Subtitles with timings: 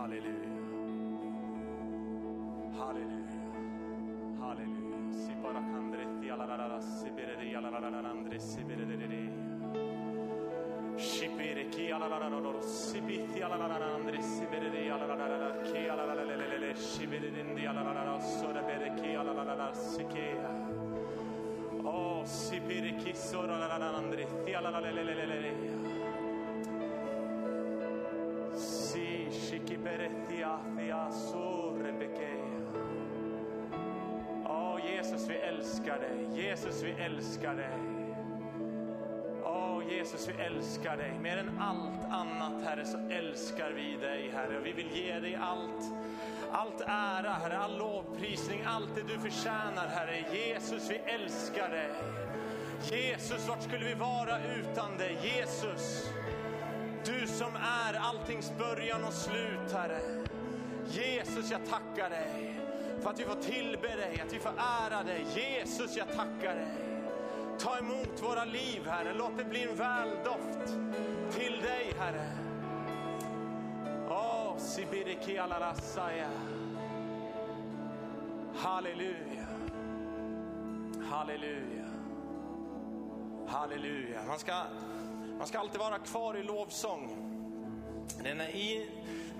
[0.00, 0.56] Hallelujah.
[2.72, 3.42] Hallelujah.
[4.40, 5.12] Hallelujah.
[5.12, 9.20] Si parakandretti alarara siberere alararandre siberere.
[10.96, 20.52] Shipere ki alarararor sibithi alararandre siberere alararara ki alararelelele shiberendi alararara sorabere ki alararara sikea.
[21.84, 25.79] Oh, sipere ki sorararandre ti alararelelele.
[36.64, 37.78] Jesus, vi älskar dig.
[39.44, 41.18] Åh Jesus, vi älskar dig.
[41.22, 44.60] Mer än allt annat, Herre, så älskar vi dig, Herre.
[44.64, 45.84] Vi vill ge dig allt,
[46.52, 50.24] allt ära, Herre, all lovprisning, allt det du förtjänar, Herre.
[50.32, 51.90] Jesus, vi älskar dig.
[52.90, 55.18] Jesus, vart skulle vi vara utan dig?
[55.22, 56.10] Jesus,
[57.04, 60.00] du som är alltings början och slut, Herre.
[60.86, 62.60] Jesus, jag tackar dig
[63.00, 65.26] för att vi får tillbe dig, att vi får ära dig.
[65.34, 66.68] Jesus, jag tackar dig.
[67.58, 69.14] Ta emot våra liv, Herre.
[69.14, 70.76] Låt det bli en väldoft
[71.30, 72.30] till dig, Herre.
[74.08, 76.30] Åh, Sibiriki alarasaya.
[78.54, 79.46] Halleluja.
[81.10, 81.86] Halleluja.
[83.46, 84.24] Halleluja.
[84.26, 84.62] Man ska,
[85.38, 87.16] man ska alltid vara kvar i lovsång.
[88.22, 88.90] Den är i,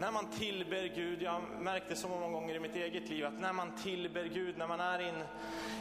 [0.01, 3.27] när man tillber Gud, jag har märkt det så många gånger i mitt eget liv,
[3.27, 5.23] att när man tillber Gud, när man är i en,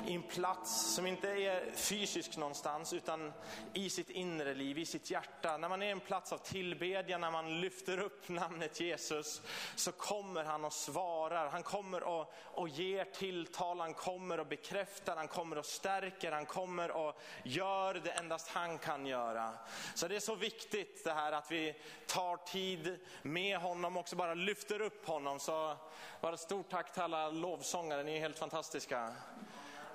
[0.08, 3.34] i en plats som inte är fysisk någonstans, utan
[3.74, 5.58] i sitt inre liv, i sitt hjärta.
[5.58, 9.42] När man är i en plats av tillbedjan, när man lyfter upp namnet Jesus,
[9.76, 11.50] så kommer han och svarar.
[11.50, 16.46] Han kommer och, och ger tilltal, han kommer och bekräftar, han kommer och stärker, han
[16.46, 19.54] kommer och gör det endast han kan göra.
[19.96, 21.76] Så det är så viktigt det här att vi
[22.08, 25.40] tar tid med honom också också bara lyfter upp honom.
[25.40, 25.78] Så
[26.22, 29.16] bara stort tack till alla lovsångare, ni är helt fantastiska.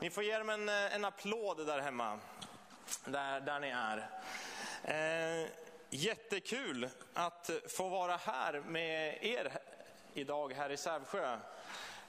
[0.00, 2.18] Ni får ge dem en, eh, en applåd där hemma,
[3.04, 4.10] där, där ni är.
[4.84, 5.48] Eh,
[5.90, 9.52] jättekul att få vara här med er
[10.12, 11.38] idag här i Sävsjö.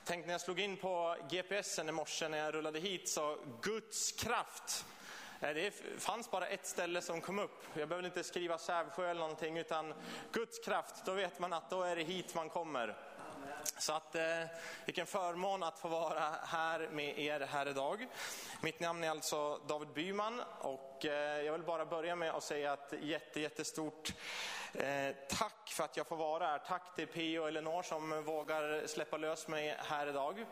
[0.04, 4.12] Tänk när jag slog in på GPSen i morse när jag rullade hit så Guds
[4.12, 4.86] kraft.
[5.42, 7.64] Eh, det fanns bara ett ställe som kom upp.
[7.74, 9.94] Jag behöver inte skriva Sävsjö eller någonting utan
[10.32, 12.98] Guds kraft, då vet man att då är det hit man kommer.
[13.78, 14.24] Så att, eh,
[14.86, 18.08] vilken förmån att få vara här med er här idag.
[18.62, 22.74] Mitt namn är alltså David Byman och eh, jag vill bara börja med att säga
[22.74, 24.14] ett jätte, jättestort
[24.74, 26.60] eh, tack för att jag får vara här.
[26.60, 30.46] Tack till P och Elinor som vågar släppa lös mig här idag.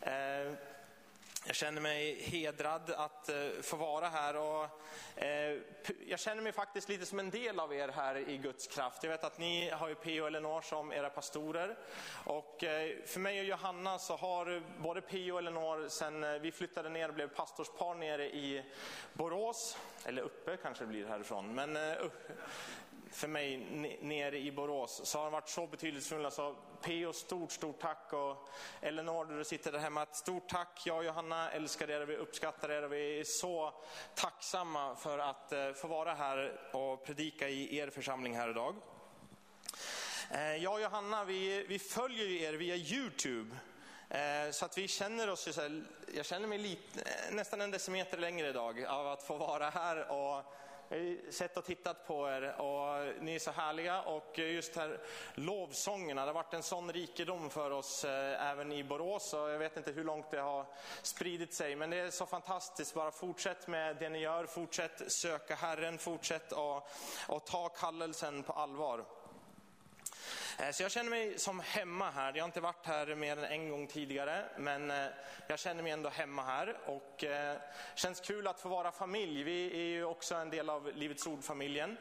[0.00, 0.52] Eh,
[1.46, 4.64] jag känner mig hedrad att eh, få vara här och
[5.22, 5.58] eh,
[6.06, 9.02] jag känner mig faktiskt lite som en del av er här i Guds kraft.
[9.02, 10.22] Jag vet att ni har ju P.O.
[10.22, 11.78] och Elinor som era pastorer
[12.24, 15.34] och eh, för mig och Johanna så har både P.O.
[15.34, 18.64] och Elinor sen vi flyttade ner och blev pastorspar nere i
[19.12, 21.76] Borås, eller uppe kanske det blir härifrån, men
[23.12, 23.58] för mig
[24.00, 26.30] nere i Borås så har de varit så betydelsefulla.
[26.30, 27.12] Så P.O.
[27.12, 28.48] stort, stort tack och
[28.80, 30.82] Elinor du sitter där hemma, stort tack.
[30.84, 33.74] Jag och Johanna älskar er och vi uppskattar er och vi är så
[34.14, 38.74] tacksamma för att eh, få vara här och predika i er församling här idag.
[40.30, 43.56] Eh, jag och Johanna vi, vi följer er via Youtube.
[44.10, 45.58] Eh, så att vi känner oss,
[46.14, 50.44] jag känner mig lite, nästan en decimeter längre idag av att få vara här och
[50.90, 52.60] Eh, jag har sett och tittat på er.
[52.60, 54.02] Och ni är så härliga.
[54.02, 55.00] Och just här
[55.34, 59.34] lovsångerna, det har varit en sån rikedom för oss eh, även i Borås.
[59.34, 60.66] Och jag vet inte hur långt det har
[61.02, 62.94] spridit sig men det är så fantastiskt.
[62.94, 66.88] Bara fortsätt med det ni gör, fortsätt söka Herren, fortsätt och,
[67.28, 69.04] och ta kallelsen på allvar.
[70.60, 72.32] Eh, så jag känner mig som hemma här.
[72.34, 75.06] Jag har inte varit här mer än en gång tidigare, men eh,
[75.46, 77.60] jag känner mig ändå hemma här och det
[77.94, 79.42] känns kul att få vara familj.
[79.42, 81.96] Vi är ju också en del av Livets Ord-familjen.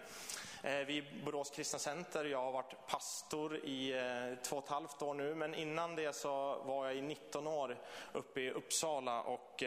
[0.61, 2.25] Vi är Borås Kristna Center.
[2.25, 3.93] Jag har varit pastor i
[4.43, 7.77] två och ett halvt år nu, men innan det så var jag i 19 år
[8.13, 9.63] uppe i Uppsala och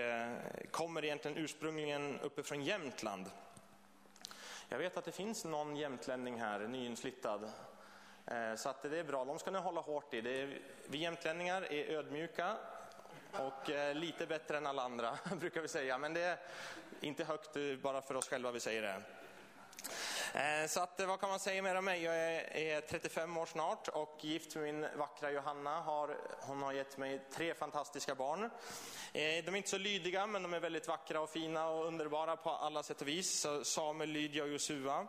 [0.71, 3.31] kommer egentligen ursprungligen uppifrån Jämtland.
[4.69, 7.51] Jag vet att det finns någon jämtlänning här, nyinflyttad.
[8.27, 10.21] Eh, så att det är bra, de ska ni hålla hårt i.
[10.21, 12.57] Det är, vi jämtlänningar är ödmjuka
[13.33, 15.99] och eh, lite bättre än alla andra brukar vi säga.
[15.99, 16.39] Men det är
[17.01, 19.03] inte högt bara för oss själva vi säger det.
[20.35, 22.03] Eh, så att, vad kan man säga mer om mig?
[22.03, 25.81] Jag är 35 år snart och gift med min vackra Johanna.
[25.81, 28.51] Har, hon har gett mig tre fantastiska barn.
[29.13, 32.51] De är inte så lydiga men de är väldigt vackra och fina och underbara på
[32.51, 33.47] alla sätt och vis.
[33.65, 35.07] Samuel, Lydia och Josua.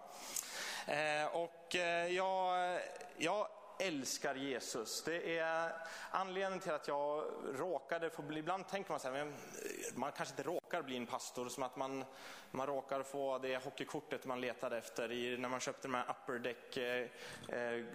[0.87, 2.79] Eh, och eh, jag,
[3.17, 3.47] jag
[3.81, 5.03] älskar Jesus.
[5.03, 5.73] Det är
[6.11, 7.23] anledningen till att jag
[7.55, 9.27] råkade få bli, ibland tänker man så här, eh,
[9.95, 12.05] man kanske inte råkar bli en pastor, som att man,
[12.51, 16.39] man råkar få det hockeykortet man letade efter i, när man köpte de här upper
[16.39, 17.07] deck eh,
[17.49, 17.85] eh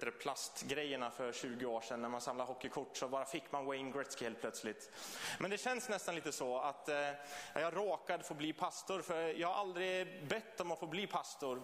[0.00, 2.02] det, plastgrejerna för 20 år sedan.
[2.02, 4.90] När man samlade hockeykort så bara fick man Wayne Gretzky helt plötsligt.
[5.38, 7.10] Men det känns nästan lite så att eh,
[7.54, 11.62] jag råkade få bli pastor, för jag har aldrig bett om att få bli pastor.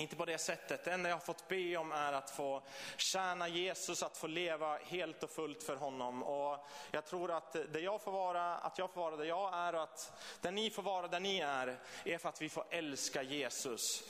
[0.00, 0.84] Inte på det sättet.
[0.84, 2.62] Det enda jag har fått be om är att få
[2.96, 6.22] tjäna Jesus, att få leva helt och fullt för honom.
[6.22, 9.74] Och jag tror att det jag får vara, att jag får vara där jag är
[9.74, 13.22] och att där ni får vara där ni är, är för att vi får älska
[13.22, 14.02] Jesus.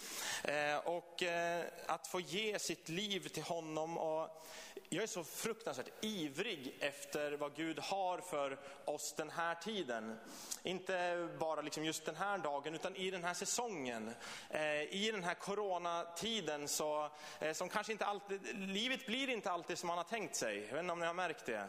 [0.44, 3.98] Eh, och eh, att få ge sitt liv till honom.
[3.98, 4.46] Och
[4.92, 10.18] jag är så fruktansvärt ivrig efter vad Gud har för oss den här tiden.
[10.62, 14.14] Inte bara liksom just den här dagen, utan i den här säsongen.
[14.48, 17.10] Eh, I den här coronatiden, så,
[17.40, 20.56] eh, som kanske inte alltid, livet blir inte alltid som man har tänkt sig.
[20.56, 21.68] Jag vet inte om ni har märkt det.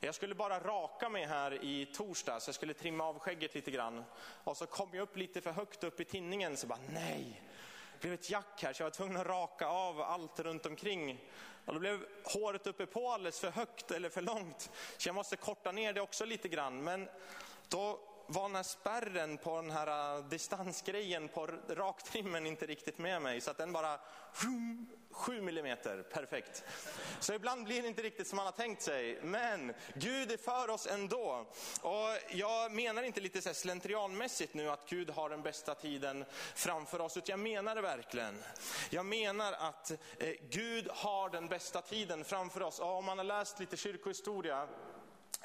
[0.00, 4.04] Jag skulle bara raka mig här i torsdags, jag skulle trimma av skägget lite grann.
[4.44, 7.42] Och så kom jag upp lite för högt upp i tinningen, så bara nej,
[7.92, 11.20] det blev ett jack här så jag var tvungen att raka av allt runt omkring.
[11.68, 14.70] Och då blev håret uppe på alldeles för högt eller för långt.
[14.96, 16.84] Så jag måste korta ner det också lite grann.
[16.84, 17.08] Men
[17.68, 23.22] då var den här spärren på den här äh, distansgrejen på raktrimmen inte riktigt med
[23.22, 23.40] mig.
[23.40, 23.98] Så att den bara
[25.10, 26.64] 7 millimeter, perfekt.
[27.20, 29.18] Så ibland blir det inte riktigt som man har tänkt sig.
[29.22, 31.46] Men Gud är för oss ändå.
[31.82, 36.24] Och jag menar inte lite så slentrianmässigt nu att Gud har den bästa tiden
[36.54, 37.16] framför oss.
[37.16, 38.38] Utan jag menar det verkligen.
[38.90, 42.78] Jag menar att eh, Gud har den bästa tiden framför oss.
[42.78, 44.68] Och om man har läst lite kyrkohistoria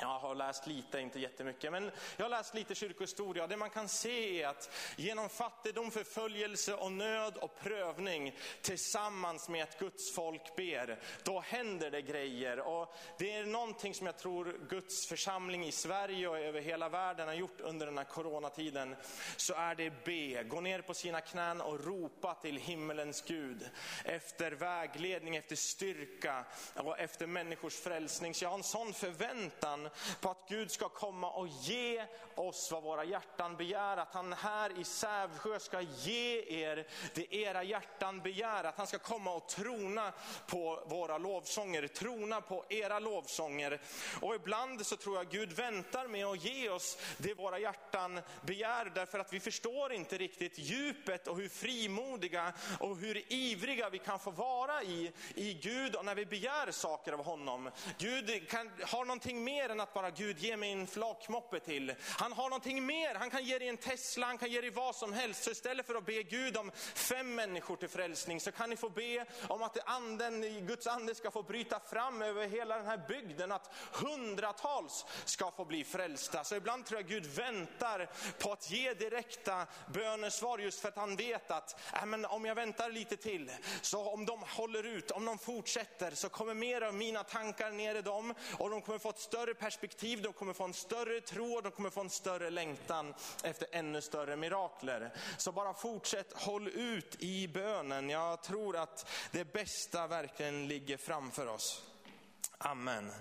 [0.03, 3.47] jag har läst lite, inte jättemycket, men jag har läst lite kyrkohistoria.
[3.47, 9.63] Det man kan se är att genom fattigdom, förföljelse och nöd och prövning tillsammans med
[9.63, 12.59] att Guds folk ber, då händer det grejer.
[12.59, 17.27] Och det är någonting som jag tror Guds församling i Sverige och över hela världen
[17.27, 18.95] har gjort under den här coronatiden.
[19.37, 23.69] Så är det be, gå ner på sina knän och ropa till himmelens Gud
[24.05, 26.45] efter vägledning, efter styrka
[26.75, 28.33] och efter människors frälsning.
[28.33, 29.89] Så jag har en sån förväntan
[30.21, 32.05] på att Gud ska komma och ge
[32.35, 33.97] oss vad våra hjärtan begär.
[33.97, 38.63] Att han här i Sävsjö ska ge er det era hjärtan begär.
[38.63, 40.13] Att han ska komma och trona
[40.47, 43.81] på våra lovsånger, trona på era lovsånger.
[44.21, 48.91] Och ibland så tror jag Gud väntar med att ge oss det våra hjärtan begär.
[48.95, 54.19] Därför att vi förstår inte riktigt djupet och hur frimodiga och hur ivriga vi kan
[54.19, 57.71] få vara i, i Gud och när vi begär saker av honom.
[57.97, 61.95] Gud kan, har någonting mer än att bara Gud ge mig en flakmoppe till.
[62.01, 64.95] Han har någonting mer, han kan ge dig en Tesla, han kan ge dig vad
[64.95, 65.43] som helst.
[65.43, 68.89] Så istället för att be Gud om fem människor till frälsning så kan ni få
[68.89, 73.51] be om att anden, Guds ande ska få bryta fram över hela den här bygden.
[73.51, 76.43] Att hundratals ska få bli frälsta.
[76.43, 78.09] Så ibland tror jag Gud väntar
[78.39, 82.55] på att ge direkta bönesvar just för att han vet att äh, men om jag
[82.55, 86.93] väntar lite till, så om de håller ut, om de fortsätter så kommer mer av
[86.93, 90.63] mina tankar ner i dem och de kommer få ett större perspektiv, de kommer få
[90.63, 93.13] en större tro och de kommer få en större längtan
[93.43, 95.13] efter ännu större mirakler.
[95.37, 98.09] Så bara fortsätt, håll ut i bönen.
[98.09, 101.83] Jag tror att det bästa verkligen ligger framför oss.
[102.57, 103.11] Amen.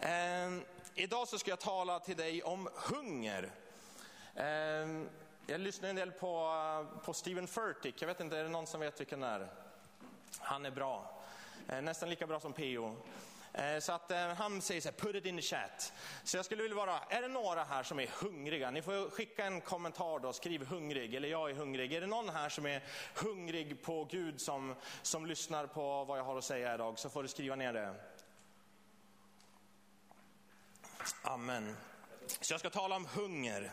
[0.00, 0.58] Eh,
[0.94, 3.52] idag så ska jag tala till dig om hunger.
[4.34, 4.44] Eh,
[5.46, 8.80] jag lyssnar en del på, på Steven Furtick, jag vet inte, är det någon som
[8.80, 9.48] vet vilken det är?
[10.38, 11.20] Han är bra,
[11.68, 12.96] eh, nästan lika bra som P.O.
[13.58, 15.92] Eh, så att eh, han säger så här, put it in the chat.
[16.24, 18.70] Så jag skulle vilja vara, är det några här som är hungriga?
[18.70, 21.92] Ni får skicka en kommentar då, skriv hungrig, eller jag är hungrig.
[21.92, 22.82] Är det någon här som är
[23.14, 27.22] hungrig på Gud som, som lyssnar på vad jag har att säga idag, så får
[27.22, 27.94] du skriva ner det.
[31.22, 31.76] Amen.
[32.40, 33.72] Så jag ska tala om hunger.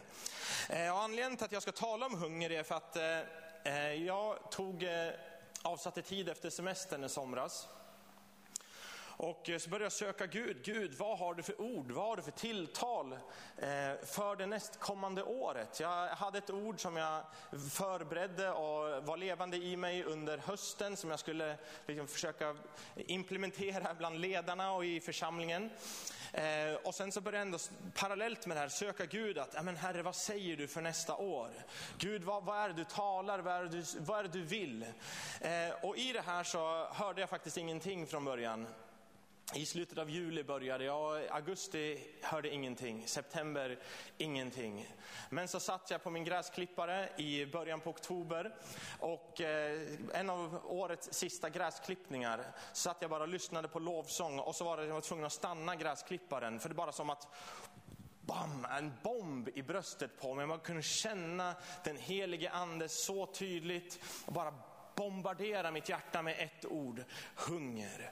[0.69, 2.97] Eh, och anledningen till att jag ska tala om hunger är för att
[4.05, 4.85] jag tog
[5.61, 7.67] avsatte tid efter semestern i somras
[9.17, 10.57] och eh, så började jag söka Gud.
[10.63, 11.91] Gud, vad har du för ord?
[11.91, 13.69] Vad har du för tilltal eh,
[14.05, 15.79] för det nästkommande året?
[15.79, 17.23] Jag hade ett ord som jag
[17.71, 21.57] förberedde och var levande i mig under hösten som jag skulle
[21.87, 22.55] liksom försöka
[22.95, 25.69] implementera bland ledarna och i församlingen.
[26.33, 27.57] Eh, och sen så började jag ändå
[27.93, 31.49] parallellt med det här söka Gud att, men Herre vad säger du för nästa år?
[31.97, 34.41] Gud vad, vad är det du talar, vad är det du, vad är det du
[34.41, 34.85] vill?
[35.41, 38.67] Eh, och i det här så hörde jag faktiskt ingenting från början.
[39.53, 43.79] I slutet av juli började jag, augusti hörde ingenting, september
[44.17, 44.95] ingenting.
[45.29, 48.55] Men så satt jag på min gräsklippare i början på oktober
[48.99, 49.81] och eh,
[50.13, 54.83] en av årets sista gräsklippningar satt jag bara och lyssnade på lovsång och så var
[54.83, 57.27] jag tvungen att stanna gräsklipparen för det var bara som att
[58.21, 60.47] bam, en bomb i bröstet på mig.
[60.47, 64.53] Man kunde känna den helige ande så tydligt och bara
[64.95, 67.03] bombardera mitt hjärta med ett ord,
[67.35, 68.11] hunger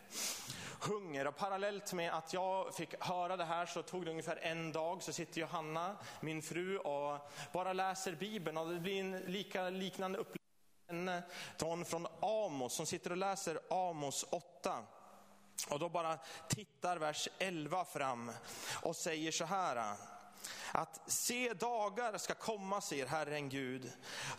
[0.83, 1.27] hunger.
[1.27, 5.03] Och parallellt med att jag fick höra det här så tog det ungefär en dag
[5.03, 8.57] så sitter Johanna, min fru, och bara läser Bibeln.
[8.57, 10.43] Och det blir en lika, liknande upplevelse
[11.61, 14.83] hon från Amos som sitter och läser Amos 8.
[15.69, 18.31] Och då bara tittar vers 11 fram
[18.81, 19.95] och säger så här.
[20.71, 23.91] Att se dagar ska komma, säger Herren Gud,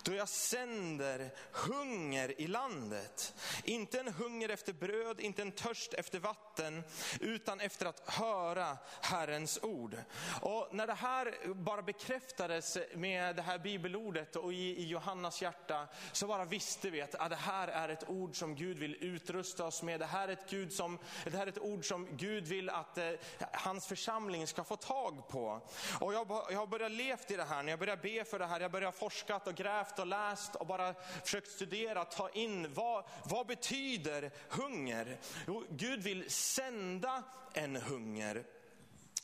[0.02, 3.34] då jag sänder hunger i landet.
[3.64, 6.82] Inte en hunger efter bröd, inte en törst efter vatten,
[7.20, 9.96] utan efter att höra Herrens ord.
[10.40, 15.88] Och när det här bara bekräftades med det här bibelordet och i, i Johannas hjärta,
[16.12, 19.64] så bara visste vi att, att det här är ett ord som Gud vill utrusta
[19.64, 20.00] oss med.
[20.00, 22.99] Det här är ett, Gud som, det här är ett ord som Gud vill att
[22.99, 23.11] eh,
[23.52, 25.61] hans församling ska få tag på.
[26.00, 28.46] Och jag, jag har börjat levt i det här, när jag börjar be för det
[28.46, 33.04] här, jag börjar forskat och grävt och läst och bara försökt studera, ta in vad,
[33.24, 35.18] vad betyder hunger?
[35.46, 37.22] Jo, Gud vill sända
[37.52, 38.44] en hunger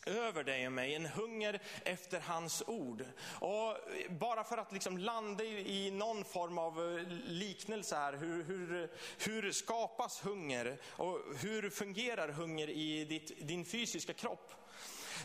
[0.07, 3.05] över dig och mig, en hunger efter hans ord.
[3.41, 3.77] Och
[4.11, 9.53] bara för att liksom landa i någon form av eh, liknelse här, hur, hur, hur
[9.53, 14.60] skapas hunger och hur fungerar hunger i ditt, din fysiska kropp?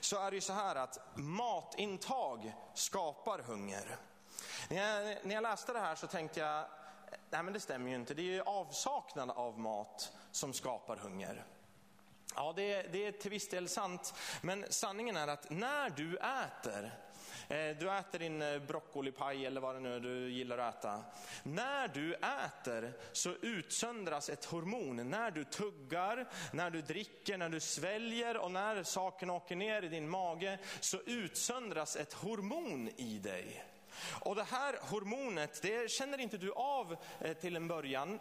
[0.06, 3.98] Så är det ju så här att matintag skapar hunger.
[4.70, 6.66] När jag, när jag läste det här så tänkte jag,
[7.30, 8.14] nej men det stämmer ju inte.
[8.14, 11.46] Det är ju avsaknad av mat som skapar hunger.
[12.36, 14.14] Ja, det, det är till viss del sant.
[14.42, 17.00] Men sanningen är att när du äter,
[17.48, 21.04] Eh, du äter din eh, broccolipaj eller vad det nu är du gillar att äta.
[21.44, 25.10] När du äter så utsöndras ett hormon.
[25.10, 29.88] När du tuggar, när du dricker, när du sväljer och när saken åker ner i
[29.88, 33.66] din mage så utsöndras ett hormon i dig.
[34.20, 38.20] Och det här hormonet, det känner inte du av eh, till en början.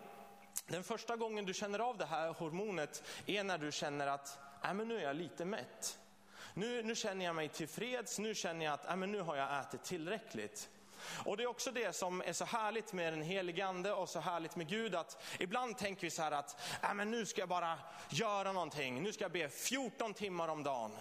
[0.66, 4.74] Den första gången du känner av det här hormonet är när du känner att, äh,
[4.74, 5.98] men nu är jag lite mätt.
[6.56, 9.60] Nu, nu känner jag mig tillfreds, nu känner jag att äh, men nu har jag
[9.60, 10.68] ätit tillräckligt.
[11.24, 14.20] Och det är också det som är så härligt med den helige ande och så
[14.20, 17.48] härligt med Gud att ibland tänker vi så här att äh, men nu ska jag
[17.48, 17.78] bara
[18.10, 20.92] göra någonting, nu ska jag be 14 timmar om dagen.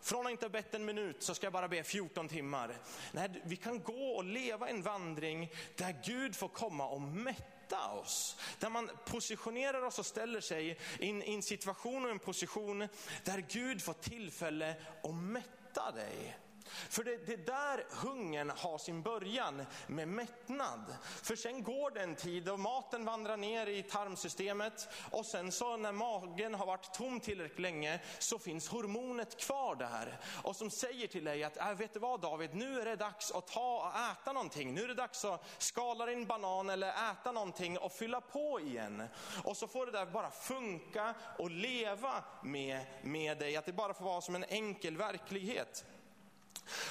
[0.00, 2.78] Från att inte ha bett en minut så ska jag bara be 14 timmar.
[3.12, 7.92] Nej, vi kan gå och leva en vandring där Gud får komma och mätta mätta
[7.92, 8.36] oss.
[8.58, 12.88] Där man positionerar oss och ställer sig i en situation och en position
[13.24, 16.36] där Gud får tillfälle att mätta dig.
[16.68, 20.96] För det, det där hungern har sin början med mättnad.
[21.22, 25.76] För sen går det en tid och maten vandrar ner i tarmsystemet och sen så
[25.76, 30.20] när magen har varit tom tillräckligt länge så finns hormonet kvar där.
[30.42, 33.32] Och som säger till dig att, äh, vet du vad David, nu är det dags
[33.32, 34.74] att ta och äta någonting.
[34.74, 39.02] Nu är det dags att skala din banan eller äta någonting och fylla på igen.
[39.44, 43.94] Och så får det där bara funka och leva med, med dig, att det bara
[43.94, 45.84] får vara som en enkel verklighet.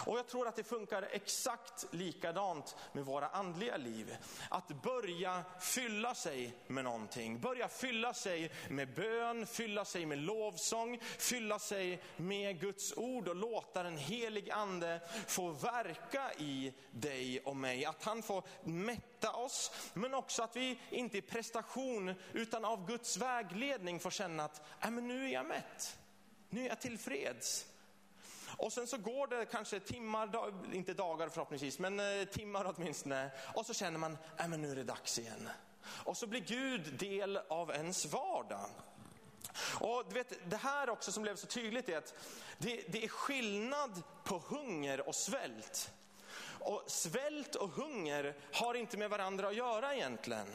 [0.05, 4.17] Och jag tror att det funkar exakt likadant med våra andliga liv.
[4.49, 7.39] Att börja fylla sig med någonting.
[7.39, 13.35] Börja fylla sig med bön, fylla sig med lovsång, fylla sig med Guds ord och
[13.35, 17.85] låta den helig ande få verka i dig och mig.
[17.85, 23.17] Att han får mätta oss, men också att vi inte i prestation utan av Guds
[23.17, 25.97] vägledning får känna att äh, men nu är jag mätt.
[26.49, 27.65] Nu är jag tillfreds.
[28.57, 33.31] Och sen så går det kanske timmar, inte dagar förhoppningsvis, men eh, timmar åtminstone.
[33.55, 35.49] Och så känner man, äh, men nu är det dags igen.
[35.87, 38.69] Och så blir Gud del av ens vardag.
[39.79, 42.13] Och du vet, det här också som blev så tydligt är att
[42.57, 45.91] det, det är skillnad på hunger och svält.
[46.59, 50.47] Och svält och hunger har inte med varandra att göra egentligen.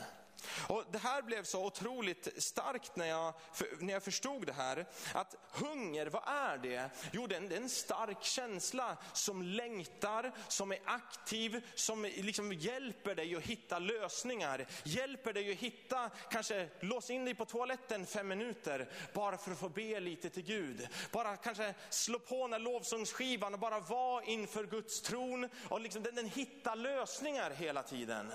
[0.66, 3.34] Och det här blev så otroligt starkt när jag,
[3.78, 4.86] när jag förstod det här.
[5.14, 6.90] Att hunger, vad är det?
[7.12, 13.36] Jo, det är en stark känsla som längtar, som är aktiv, som liksom hjälper dig
[13.36, 14.66] att hitta lösningar.
[14.84, 19.58] Hjälper dig att hitta, kanske lås in dig på toaletten fem minuter, bara för att
[19.58, 20.88] få be lite till Gud.
[21.12, 25.48] Bara kanske slå på den här lovsångsskivan och bara vara inför Guds tron.
[25.68, 28.32] Och liksom, den, den hittar lösningar hela tiden.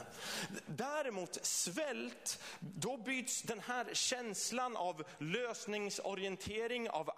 [0.66, 7.10] Däremot svält svält, då byts den här känslan av lösningsorientering, av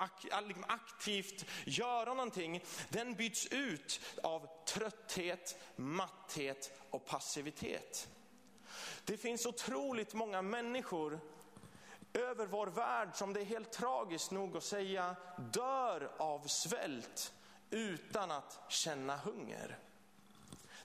[0.48, 8.10] liksom aktivt göra någonting, den byts ut av trötthet, matthet och passivitet.
[9.06, 11.20] Det finns otroligt många människor
[12.14, 15.16] över vår värld som det är helt tragiskt nog att säga
[15.54, 17.34] dör av svält
[17.70, 19.78] utan att känna hunger.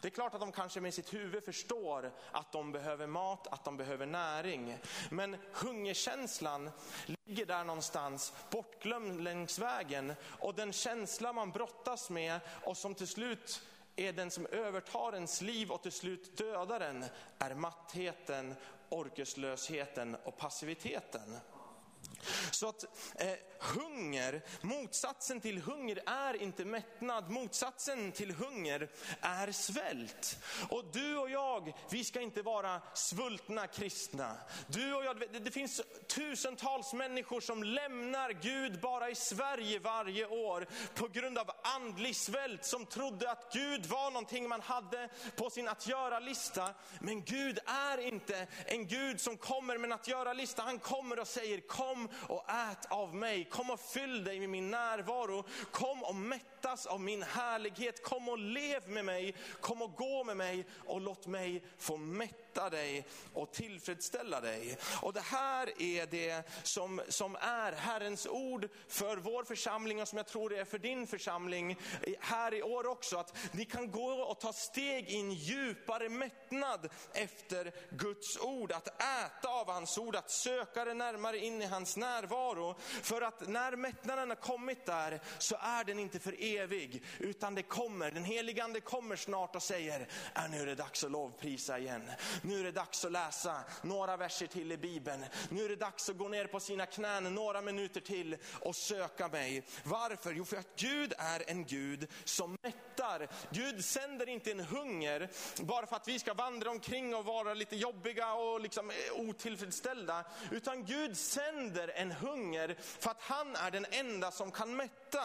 [0.02, 3.64] Det är klart att de kanske med sitt huvud förstår att de behöver mat, att
[3.64, 4.78] de behöver näring.
[5.11, 6.71] Men hungerkänslan
[7.06, 10.14] ligger där någonstans bortglömd längs vägen.
[10.25, 13.62] Och den känsla man brottas med och som till slut
[13.97, 17.04] är den som övertar ens liv och till slut dödar den,
[17.38, 18.54] är mattheten,
[18.88, 21.37] orkeslösheten och passiviteten.
[22.50, 22.85] Så att
[23.18, 23.32] eh,
[23.62, 28.88] hunger, motsatsen till hunger är inte mättnad, motsatsen till hunger
[29.21, 30.38] är svält.
[30.71, 34.37] Och du och jag, vi ska inte vara svultna kristna.
[34.66, 40.26] Du och jag, det, det finns tusentals människor som lämnar Gud bara i Sverige varje
[40.26, 45.50] år på grund av andlig svält, som trodde att Gud var någonting man hade på
[45.50, 46.68] sin att göra-lista.
[47.00, 51.28] Men Gud är inte en Gud som kommer med en att göra-lista, han kommer och
[51.28, 51.91] säger kom
[52.28, 53.44] och ät av mig.
[53.44, 55.44] Kom och fyll dig med min närvaro.
[55.70, 56.14] Kom och
[56.62, 58.02] mättas av min härlighet.
[58.02, 59.35] Kom och lev med mig.
[59.61, 64.78] Kom och gå med mig och låt mig få mätta dig och tillfredsställa dig.
[65.02, 70.16] Och det här är det som, som är Herrens ord för vår församling och som
[70.16, 71.78] jag tror det är för din församling
[72.21, 73.16] här i år också.
[73.16, 78.73] Att ni kan gå och ta steg i en djupare mättnad efter Guds ord.
[78.73, 82.75] Att äta av hans ord, att söka det närmare in i hans närvaro.
[83.02, 87.62] För att när mättnaden har kommit där så är den inte för evig, utan det
[87.62, 91.78] kommer, den helige ande kommer snart och säger, äh, nu är det dags att lovprisa
[91.78, 92.11] igen.
[92.42, 95.25] Nu är det dags att läsa några verser till i Bibeln.
[95.50, 99.28] Nu är det dags att gå ner på sina knän några minuter till och söka
[99.28, 99.66] mig.
[99.85, 100.32] Varför?
[100.32, 103.28] Jo, för att Gud är en Gud som mättar.
[103.50, 105.30] Gud sänder inte en hunger
[105.62, 110.25] bara för att vi ska vandra omkring och vara lite jobbiga och liksom eh, otillfredsställda.
[110.50, 115.24] Utan Gud sänder en hunger för att han är den enda som kan mätta.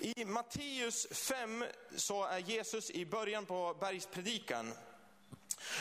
[0.00, 1.64] I Matteus 5
[1.96, 4.72] så är Jesus i början på bergspredikan.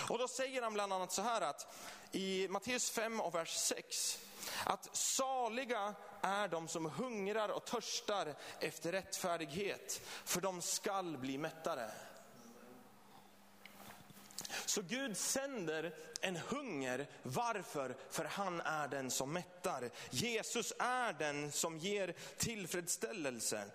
[0.10, 1.76] Och då säger han bland annat så här att
[2.12, 4.20] i Matteus 5 och vers 6
[4.66, 11.92] att saliga är de som hungrar och törstar efter rättfärdighet, för de skall bli mättade.
[14.66, 17.08] Så Gud sänder en hunger.
[17.24, 17.96] Varför?
[18.10, 19.90] För han är den som mättar.
[20.10, 23.66] Jesus är den som ger tillfredsställelse.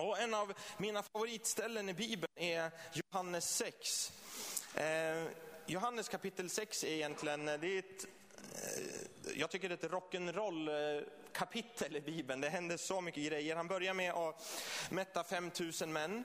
[0.00, 4.12] Och en av mina favoritställen i Bibeln är Johannes 6.
[4.74, 5.24] Eh,
[5.66, 8.04] Johannes kapitel 6 är egentligen, eh, det är ett,
[8.54, 12.40] eh, jag tycker det är ett rock'n'roll eh, kapitel i Bibeln.
[12.40, 13.56] Det händer så mycket grejer.
[13.56, 16.24] Han börjar med att mätta 5000 män.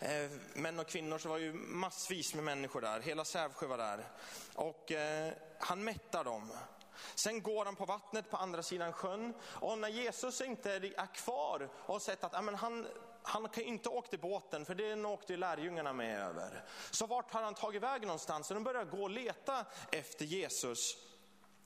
[0.00, 3.00] Eh, män och kvinnor, så var ju massvis med människor där.
[3.00, 4.04] Hela Sävsjö var där.
[4.54, 6.50] Och eh, han mättar dem.
[7.14, 9.34] Sen går han på vattnet på andra sidan sjön.
[9.44, 12.88] Och när Jesus inte är kvar och har sett att amen, han,
[13.22, 16.64] han kan inte åka till båten för den åkte lärjungarna med över.
[16.90, 18.46] Så vart har han tagit vägen någonstans?
[18.46, 20.96] Så de börjar gå och leta efter Jesus.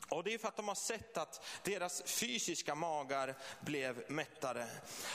[0.08, 4.66] Och det är för att de har sett att deras fysiska magar blev mättare.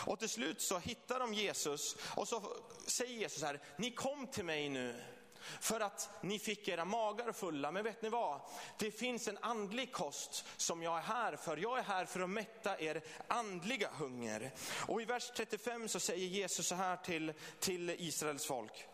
[0.05, 4.45] Och till slut så hittar de Jesus och så säger Jesus här, ni kom till
[4.45, 5.01] mig nu
[5.59, 7.71] för att ni fick era magar fulla.
[7.71, 8.41] Men vet ni vad?
[8.77, 11.57] Det finns en andlig kost som jag är här för.
[11.57, 14.51] Jag är här för att mätta er andliga hunger.
[14.87, 18.87] Och i vers 35 så säger Jesus så här till, till Israels folk.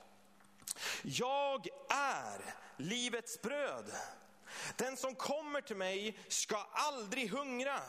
[1.01, 3.91] Jag är livets bröd.
[4.75, 7.81] Den som kommer till mig ska aldrig hungra.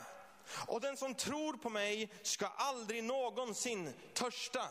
[0.67, 4.69] Och den som tror på mig ska aldrig någonsin törsta.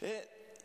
[0.00, 0.20] Eh,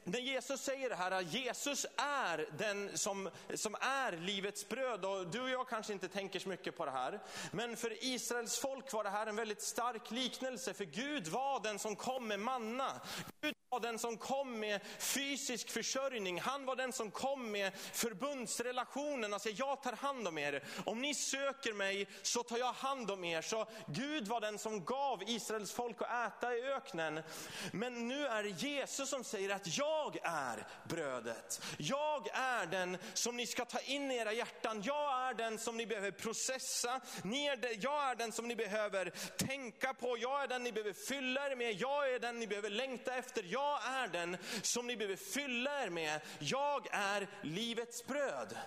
[0.06, 5.06] när Jesus säger det här, att Jesus är den som, som är livets bröd.
[5.06, 7.20] Och du och jag kanske inte tänker så mycket på det här.
[7.52, 10.74] Men för Israels folk var det här en väldigt stark liknelse.
[10.74, 13.02] För Gud var den som kom med manna.
[13.42, 16.40] Gud var den som kom med fysisk försörjning.
[16.40, 19.34] Han var den som kom med förbundsrelationen.
[19.34, 20.64] Alltså jag tar hand om er.
[20.86, 23.42] Om ni söker mig så tar jag hand om er.
[23.42, 27.24] Så Gud var den som gav Israels folk att äta i öknen.
[27.72, 31.62] Men nu är det Jesus som säger att jag jag är brödet.
[31.78, 34.82] Jag är den som ni ska ta in i era hjärtan.
[34.86, 37.02] Jag är den som ni behöver processa.
[37.24, 40.18] Ni är det, jag är den som ni behöver tänka på.
[40.18, 41.74] Jag är den ni behöver fylla er med.
[41.74, 43.44] Jag är den ni behöver längta efter.
[43.44, 46.22] Jag är den som ni behöver fylla er med.
[46.40, 48.58] Jag är livets bröd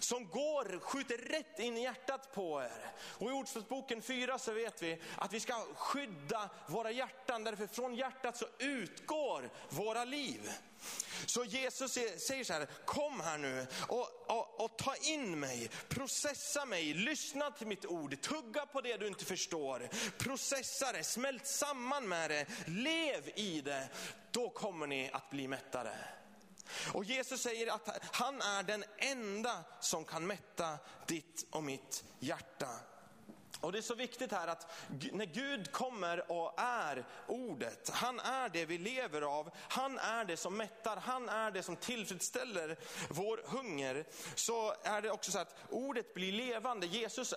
[0.00, 2.92] som går, skjuter rätt in i hjärtat på er.
[2.98, 7.94] Och i Ordspråksboken 4 så vet vi att vi ska skydda våra hjärtan, därför från
[7.94, 10.50] hjärtat så utgår våra liv.
[11.26, 16.64] Så Jesus säger så här, kom här nu och, och, och, ta in mig, processa
[16.64, 22.08] mig, lyssna till mitt ord, tugga på det du inte förstår, processa det, smält samman
[22.08, 23.88] med det, lev i det,
[24.30, 25.94] då kommer ni att bli mättade.
[26.92, 32.68] Och Jesus säger att han är den enda som kan mätta ditt och mitt hjärta.
[33.60, 34.72] Och det är så viktigt här att
[35.12, 40.36] när Gud kommer och är ordet, han är det vi lever av, han är det
[40.36, 42.78] som mättar, han är det som tillfredsställer
[43.10, 44.04] vår hunger.
[44.34, 46.86] Så är det också så att ordet blir levande.
[46.86, 47.34] Jesus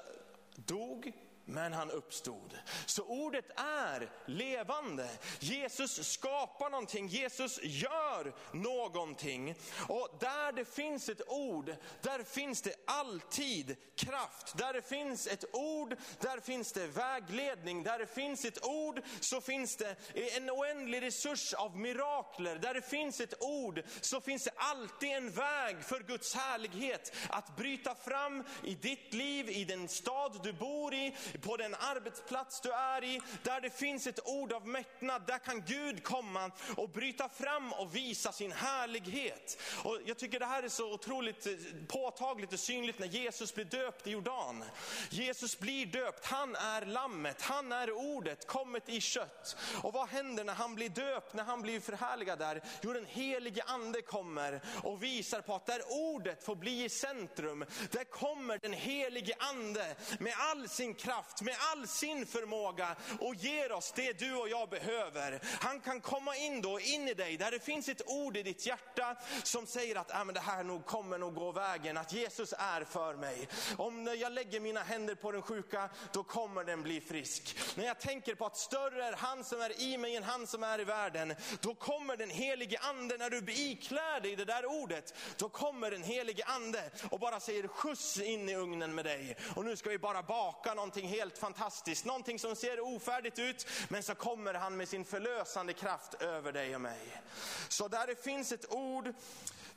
[0.55, 1.13] dog,
[1.45, 2.59] men han uppstod.
[2.85, 5.09] Så ordet är levande.
[5.39, 9.55] Jesus skapar någonting, Jesus gör någonting.
[9.87, 14.57] Och där det finns ett ord, där finns det alltid kraft.
[14.57, 17.83] Där det finns ett ord, där finns det vägledning.
[17.83, 19.95] Där det finns ett ord så finns det
[20.37, 22.55] en oändlig resurs av mirakler.
[22.55, 27.57] Där det finns ett ord så finns det alltid en väg för Guds härlighet att
[27.57, 32.71] bryta fram i ditt liv, i den stad du bor i, på den arbetsplats du
[32.71, 37.29] är i, där det finns ett ord av mättnad, där kan Gud komma och bryta
[37.29, 39.61] fram och visa sin härlighet.
[39.83, 41.53] Och jag tycker det här är så otroligt eh,
[41.87, 44.63] påtagligt och synligt när Jesus blir döpt i Jordan.
[45.09, 49.57] Jesus blir döpt, han är lammet, han är ordet, kommet i kött.
[49.81, 52.63] Och vad händer när han blir döpt, när han blir förhärligad där?
[52.81, 57.65] Jo, den helige ande kommer och visar på att där ordet får bli i centrum,
[57.91, 63.71] där kommer den helige ande med all sin kraft, med all sin förmåga och ger
[63.71, 65.39] oss det du och jag behöver.
[65.59, 68.65] Han kan komma in då, in i dig, där det finns ett ord i ditt
[68.65, 72.53] hjärta som säger att äh, men det här nog kommer nog gå vägen, att Jesus
[72.57, 73.47] är för mig.
[73.77, 77.57] Om jag lägger mina händer på den sjuka, då kommer den bli frisk.
[77.75, 80.63] När jag tänker på att större är han som är i mig än han som
[80.63, 85.13] är i världen, då kommer den helige ande, när du iklär dig det där ordet,
[85.37, 89.37] då kommer den helige ande och bara säger skjuts in i ugnen med dig.
[89.55, 94.03] Och nu ska vi bara baka någonting helt fantastiskt, någonting som ser ofärdigt ut, men
[94.03, 97.21] så kommer han med sin förlösande kraft över dig och mig.
[97.69, 99.13] Så där det finns ett ord,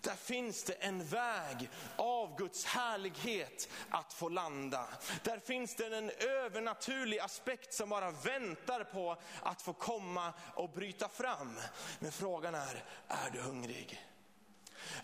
[0.01, 4.89] där finns det en väg av Guds härlighet att få landa.
[5.23, 11.09] Där finns det en övernaturlig aspekt som bara väntar på att få komma och bryta
[11.09, 11.59] fram.
[11.99, 14.08] Men frågan är, är du hungrig?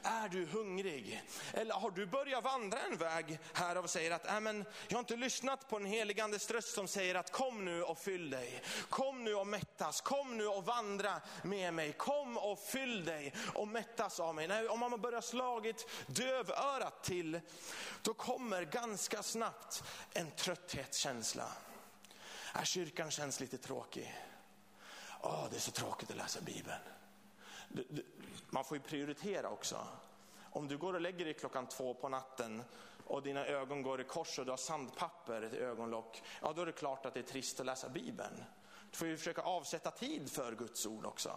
[0.03, 1.23] Är du hungrig?
[1.53, 5.01] Eller har du börjat vandra en väg här och säger att, äh, men, jag har
[5.01, 8.63] inte lyssnat på den heligandes röst som säger att kom nu och fyll dig.
[8.89, 11.93] Kom nu och mättas, kom nu och vandra med mig.
[11.93, 14.49] Kom och fyll dig och mättas av mig.
[14.49, 17.41] Nej, om man börjar slagit dövörat till,
[18.03, 19.83] då kommer ganska snabbt
[20.13, 21.53] en trötthetskänsla.
[22.55, 24.15] Äh, kyrkan känns lite tråkig.
[25.21, 26.81] Åh, det är så tråkigt att läsa Bibeln
[28.51, 29.87] man får ju prioritera också.
[30.51, 32.63] Om du går och lägger dig klockan två på natten
[33.07, 36.67] och dina ögon går i kors och du har sandpapper i ögonlock, ja då är
[36.67, 38.45] det klart att det är trist att läsa Bibeln.
[38.91, 41.33] Du får ju försöka avsätta tid för Guds ord också.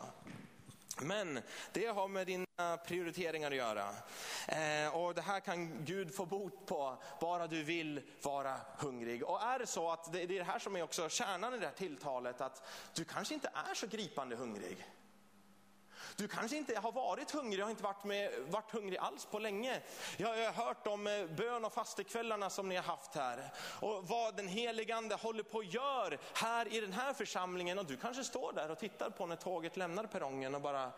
[1.01, 1.39] Men
[1.73, 3.89] det har med dina prioriteringar att göra.
[4.47, 9.23] Eh, och det här kan Gud få bot på, bara du vill vara hungrig.
[9.23, 11.59] Och är det så att det, det är det här som är också kärnan i
[11.59, 14.87] det här tilltalet, att du kanske inte är så gripande hungrig.
[16.17, 19.82] Du kanske inte har varit hungrig, har inte varit, med, varit hungrig alls på länge.
[20.17, 23.51] Jag har hört om eh, bön och fastekvällarna som ni har haft här.
[23.80, 27.80] Och vad den heligande håller på att gör här i den här församlingen.
[27.80, 30.91] Och du kanske står där och tittar på när tåget lämnar perrongen och bara,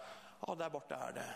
[0.48, 1.36] ja där borta är det.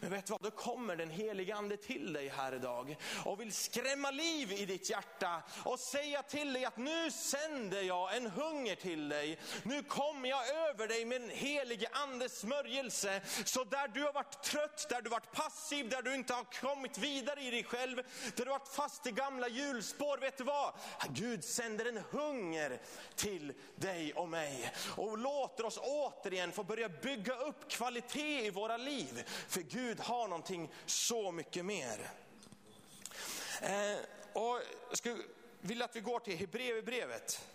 [0.00, 3.52] Men vet du vad, då kommer den helige ande till dig här idag och vill
[3.52, 8.74] skrämma liv i ditt hjärta och säga till dig att nu sänder jag en hunger
[8.74, 9.38] till dig.
[9.62, 13.20] Nu kommer jag över dig med den helige andes smörjelse.
[13.44, 16.98] Så där du har varit trött, där du varit passiv, där du inte har kommit
[16.98, 17.96] vidare i dig själv,
[18.36, 20.18] där du varit fast i gamla hjulspår.
[20.18, 20.72] Vet du vad?
[21.08, 22.80] Gud sänder en hunger
[23.14, 28.76] till dig och mig och låter oss återigen få börja bygga upp kvalitet i våra
[28.76, 29.22] liv.
[29.26, 32.10] För Gud har någonting så mycket mer.
[33.62, 33.98] Eh,
[34.32, 35.22] och jag skulle
[35.60, 37.48] vilja att vi går till Hebreerbrevet.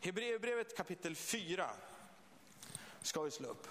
[0.00, 1.70] Hebreerbrevet kapitel 4
[3.02, 3.68] ska vi slå upp.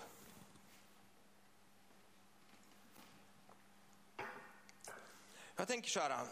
[5.55, 6.27] Jag tänker så här,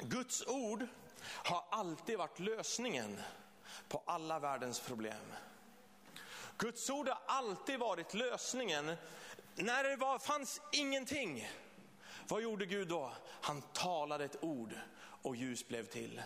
[0.00, 0.86] Guds ord
[1.22, 3.20] har alltid varit lösningen
[3.88, 5.32] på alla världens problem.
[6.58, 8.96] Guds ord har alltid varit lösningen.
[9.54, 11.48] När det var, fanns ingenting,
[12.28, 13.12] vad gjorde Gud då?
[13.40, 14.74] Han talade ett ord
[15.22, 16.22] och ljus blev till.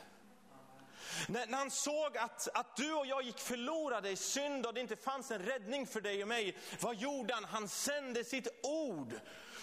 [1.29, 4.81] När, när han såg att, att du och jag gick förlorade i synd och det
[4.81, 7.45] inte fanns en räddning för dig och mig, vad gjorde han?
[7.45, 9.21] Han sände sitt ord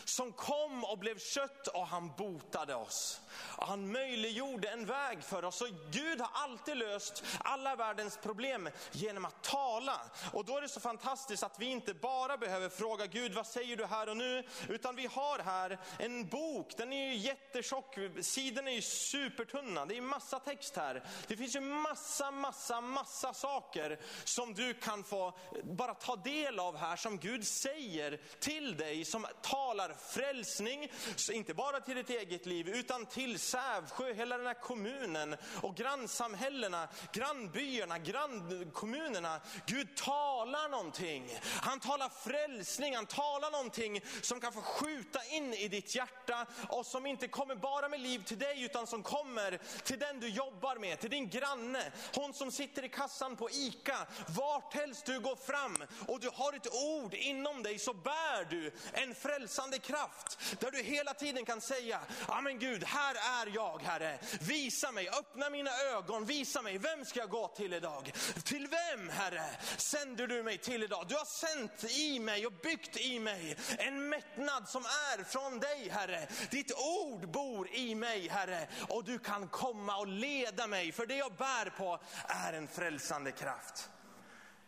[0.10, 3.22] som kom och blev kött och han botade oss.
[3.32, 5.62] Och han möjliggjorde en väg för oss.
[5.62, 10.02] Och Gud har alltid löst alla världens problem genom att tala.
[10.34, 13.78] Och då är det så fantastiskt att vi inte bara behöver fråga Gud, vad säger
[13.78, 14.44] du här och nu?
[14.70, 19.98] Utan vi har här en bok, den är ju jättetjock, sidorna är ju supertunna, det
[19.98, 21.04] är massa text här.
[21.28, 26.78] Det finns ju massa, massa, massa saker som du kan få bara ta del av
[26.78, 30.92] här, som Gud säger till dig, som talar frälsning,
[31.32, 36.88] inte bara till ditt eget liv, utan till Sävsjö, hela den här kommunen och grannsamhällena,
[37.14, 39.42] grannbyarna, grannkommunerna.
[39.66, 41.40] Gud talar någonting.
[41.62, 46.86] Han talar frälsning, han talar någonting som kan få skjuta in i ditt hjärta och
[46.86, 50.76] som inte kommer bara med liv till dig utan som kommer till den du jobbar
[50.76, 53.98] med, till din granne, hon som sitter i kassan på ICA.
[54.28, 58.72] Vart helst du går fram och du har ett ord inom dig så bär du
[58.94, 63.82] en frälsande kraft där du hela tiden kan säga, ja men Gud, här är jag
[63.84, 64.20] Herre.
[64.42, 68.12] Visa mig, öppna mina ögon, visa mig, vem ska jag gå till idag?
[68.44, 69.46] Till vem Herre
[69.78, 71.06] sänder du mig till idag?
[71.08, 75.90] Du har sänt i mig och byggt i mig en mättnad som är från dig
[75.90, 76.28] Herre.
[76.52, 81.16] Ditt ord bor i mig Herre och du kan komma och leda mig för det
[81.16, 83.90] jag bär på är en frälsande kraft.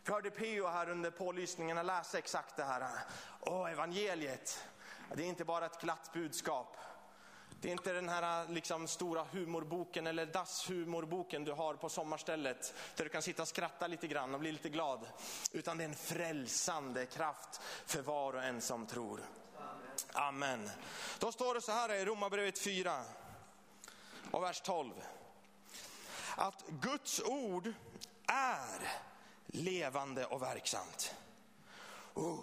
[0.05, 2.89] Vi hörde Peo här under pålysningarna läsa exakt det här.
[3.39, 4.63] Åh, evangeliet,
[5.15, 6.77] det är inte bara ett glatt budskap.
[7.61, 13.03] Det är inte den här liksom, stora humorboken eller dasshumorboken du har på sommarstället där
[13.03, 15.07] du kan sitta och skratta lite grann och bli lite glad.
[15.51, 19.21] Utan det är en frälsande kraft för var och en som tror.
[20.13, 20.69] Amen.
[21.19, 23.03] Då står det så här i Romarbrevet 4
[24.31, 24.93] och vers 12.
[26.35, 27.73] Att Guds ord
[28.27, 28.89] är
[29.47, 31.15] levande och verksamt.
[32.13, 32.39] Oh.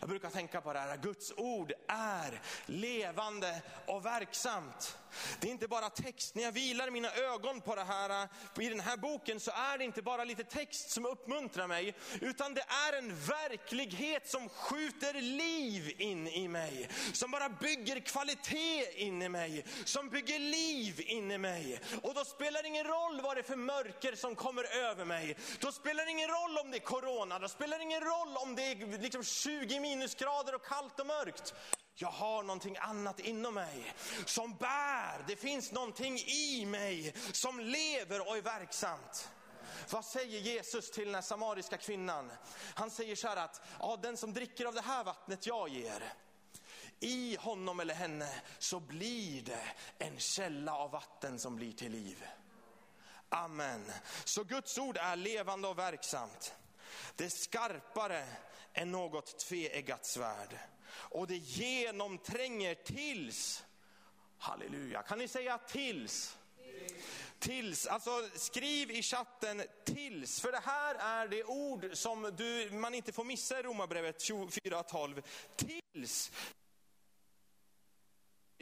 [0.00, 4.98] Jag brukar tänka på det här, Guds ord är levande och verksamt.
[5.40, 8.10] Det är inte bara text, när jag vilar mina ögon på det här,
[8.56, 11.94] eh, i den här boken så är det inte bara lite text som uppmuntrar mig,
[12.20, 16.88] utan det är en verklighet som skjuter liv in i mig.
[17.12, 21.80] Som bara bygger kvalitet in i mig, som bygger liv in i mig.
[22.02, 25.36] Och då spelar det ingen roll vad det är för mörker som kommer över mig.
[25.60, 28.54] Då spelar det ingen roll om det är corona, då spelar det ingen roll om
[28.54, 31.54] det är liksom 20 minusgrader och kallt och mörkt.
[32.00, 33.94] Jag har någonting annat inom mig
[34.24, 34.97] som bär.
[35.26, 39.30] Det finns någonting i mig som lever och är verksamt.
[39.90, 42.32] Vad säger Jesus till den här samariska kvinnan?
[42.74, 46.12] Han säger så här att ja, den som dricker av det här vattnet jag ger,
[47.00, 49.64] i honom eller henne så blir det
[49.98, 52.26] en källa av vatten som blir till liv.
[53.28, 53.92] Amen.
[54.24, 56.54] Så Guds ord är levande och verksamt.
[57.16, 58.26] Det är skarpare
[58.72, 60.58] än något tveeggat svärd
[60.90, 63.64] och det genomtränger tills,
[64.38, 66.36] halleluja, kan ni säga tills?
[67.38, 72.94] Tills, alltså skriv i chatten tills, för det här är det ord som du, man
[72.94, 75.22] inte får missa i Romarbrevet 4.12.
[75.56, 76.32] Tills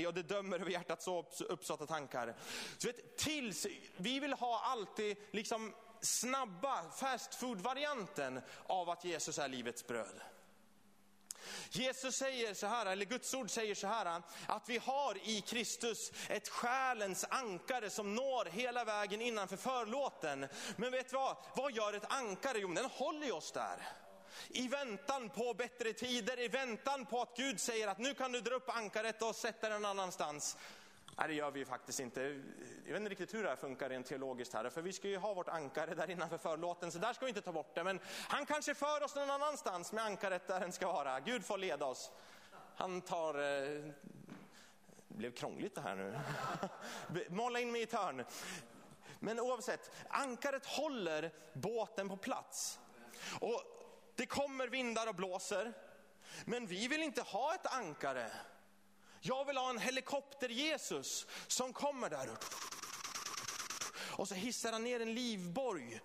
[0.06, 1.08] och det dömer över hjärtats
[1.40, 2.36] uppsatta tankar.
[2.78, 9.48] Så vet, tills, vi vill ha alltid liksom snabba fast food-varianten av att Jesus är
[9.48, 10.20] livets bröd.
[11.70, 16.12] Jesus säger så här, eller Guds ord säger så här, att vi har i Kristus
[16.28, 20.46] ett själens ankare som når hela vägen innanför förlåten.
[20.76, 22.58] Men vet du vad, vad gör ett ankare?
[22.58, 23.88] Jo, den håller oss där.
[24.48, 28.40] I väntan på bättre tider, i väntan på att Gud säger att nu kan du
[28.40, 30.56] dra upp ankaret och sätta den någon annanstans.
[31.18, 32.20] Nej, det gör vi faktiskt inte.
[32.84, 35.16] Jag vet inte riktigt hur det här funkar rent teologiskt här, för vi ska ju
[35.16, 37.84] ha vårt ankare där innanför förlåten, så där ska vi inte ta bort det.
[37.84, 41.20] Men han kanske för oss någon annanstans med ankaret där den ska vara.
[41.20, 42.12] Gud får leda oss.
[42.76, 43.34] Han tar...
[43.34, 43.92] Eh,
[45.08, 46.18] det blev krångligt det här nu.
[47.28, 48.24] Måla in mig i ett hörn.
[49.18, 52.78] Men oavsett, ankaret håller båten på plats.
[53.40, 53.62] Och
[54.14, 55.72] det kommer vindar och blåser,
[56.44, 58.30] men vi vill inte ha ett ankare
[59.20, 62.30] jag vill ha en helikopter-Jesus som kommer där.
[64.16, 66.00] Och så hissar han ner en livborg.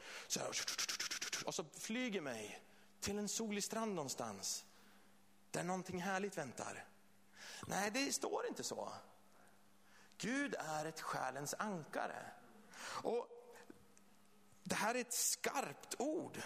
[1.45, 2.63] och så flyger mig
[2.99, 4.65] till en solig strand någonstans.
[5.51, 6.85] Där någonting härligt väntar.
[7.67, 8.93] Nej, det står inte så.
[10.17, 12.25] Gud är ett själens ankare.
[12.81, 13.27] Och
[14.63, 16.41] det här är ett skarpt ord.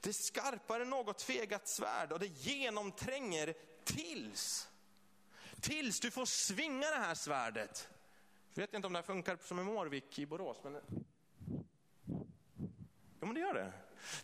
[0.00, 4.68] Det är skarpare än något tvegat svärd och det genomtränger tills.
[5.62, 7.88] Tills du får svinga det här svärdet.
[8.54, 10.56] Jag vet inte om det här funkar som en Mårvik i Borås.
[10.64, 10.80] Men...
[13.20, 13.72] Jo, men det gör det.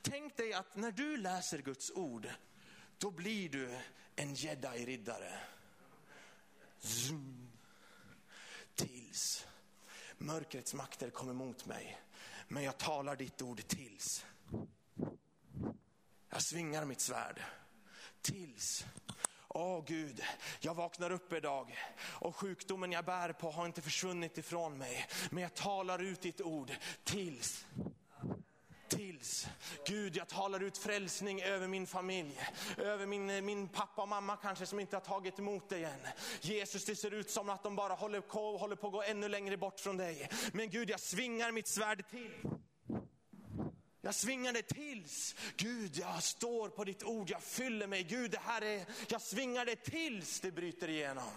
[0.03, 2.29] Tänk dig att när du läser Guds ord,
[2.99, 3.79] då blir du
[4.17, 5.41] en jedi-riddare.
[8.75, 9.47] Tills
[10.19, 12.01] mörkrets makter kommer mot mig.
[12.49, 14.27] Men jag talar ditt ord tills.
[16.29, 17.43] Jag svingar mitt svärd.
[18.21, 18.85] Tills.
[19.49, 20.23] Åh Gud,
[20.61, 25.07] jag vaknar upp idag och sjukdomen jag bär på har inte försvunnit ifrån mig.
[25.31, 26.73] Men jag talar ut ditt ord
[27.05, 27.67] tills
[28.89, 29.49] tills.
[29.87, 32.41] Gud, jag talar ut frälsning över min familj,
[32.77, 36.01] över min, min pappa och mamma kanske som inte har tagit emot dig än.
[36.41, 39.29] Jesus, det ser ut som att de bara håller på, håller på att gå ännu
[39.29, 40.29] längre bort från dig.
[40.53, 42.31] Men Gud, jag svingar mitt svärd till.
[44.09, 48.03] Jag svingar det tills, Gud jag står på ditt ord, jag fyller mig.
[48.03, 51.31] Gud det här är, jag svingar det tills det bryter igenom.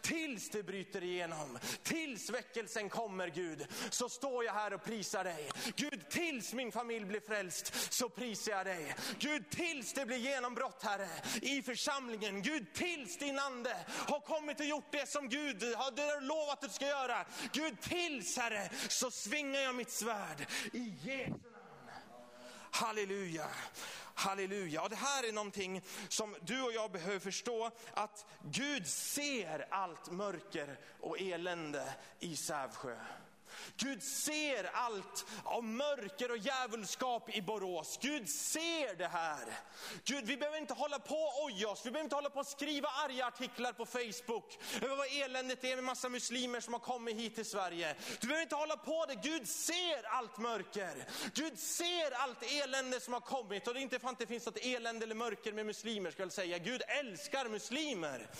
[0.00, 1.58] Tills det bryter igenom.
[1.82, 5.50] Tills väckelsen kommer Gud, så står jag här och prisar dig.
[5.76, 8.94] Gud tills min familj blir frälst så prisar jag dig.
[9.18, 11.08] Gud tills det blir genombrott Herre
[11.42, 12.42] i församlingen.
[12.42, 16.74] Gud tills din ande har kommit och gjort det som Gud har lovat att du
[16.74, 17.26] ska göra.
[17.52, 21.49] Gud tills Herre så svingar jag mitt svärd i Jesus.
[22.70, 23.46] Halleluja,
[24.14, 24.82] halleluja.
[24.82, 30.10] Och det här är någonting som du och jag behöver förstå, att Gud ser allt
[30.10, 32.96] mörker och elände i Sävsjö.
[33.76, 37.98] Gud ser allt av mörker och djävulskap i Borås.
[38.02, 39.58] Gud ser det här.
[40.04, 41.86] Gud, vi behöver inte hålla på och oja oss.
[41.86, 45.74] Vi behöver inte hålla på och skriva arga artiklar på Facebook över vad eländet är
[45.74, 47.94] med massa muslimer som har kommit hit till Sverige.
[48.20, 49.14] Du behöver inte hålla på det.
[49.14, 51.06] Gud ser allt mörker.
[51.34, 53.68] Gud ser allt elände som har kommit.
[53.68, 56.22] Och det är inte för att det finns något elände eller mörker med muslimer ska
[56.22, 56.58] jag säga.
[56.58, 58.30] Gud älskar muslimer.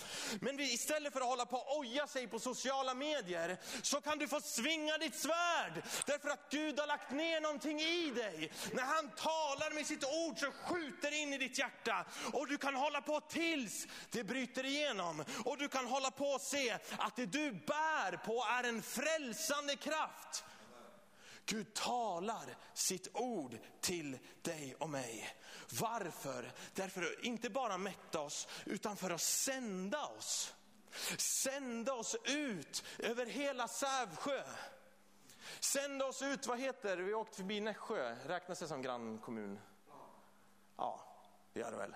[0.40, 4.18] Men vi, istället för att hålla på och oja sig på sociala medier så kan
[4.18, 5.82] du få svinga ditt svärd.
[6.06, 8.52] Därför att Gud har lagt ner någonting i dig.
[8.72, 12.06] När han talar med sitt ord så skjuter det in i ditt hjärta.
[12.32, 15.24] Och du kan hålla på tills det bryter igenom.
[15.44, 19.76] Och du kan hålla på och se att det du bär på är en frälsande
[19.76, 20.44] kraft.
[21.46, 25.36] Gud talar sitt ord till dig och mig.
[25.80, 26.52] Varför?
[26.74, 30.54] Därför att inte bara mätta oss, utan för att sända oss.
[31.18, 34.42] Sända oss ut över hela Sävsjö.
[35.60, 39.58] Sända oss ut, vad heter Vi åkte förbi Nässjö, räknas det som grannkommun?
[40.76, 41.00] Ja,
[41.52, 41.94] det gör det väl.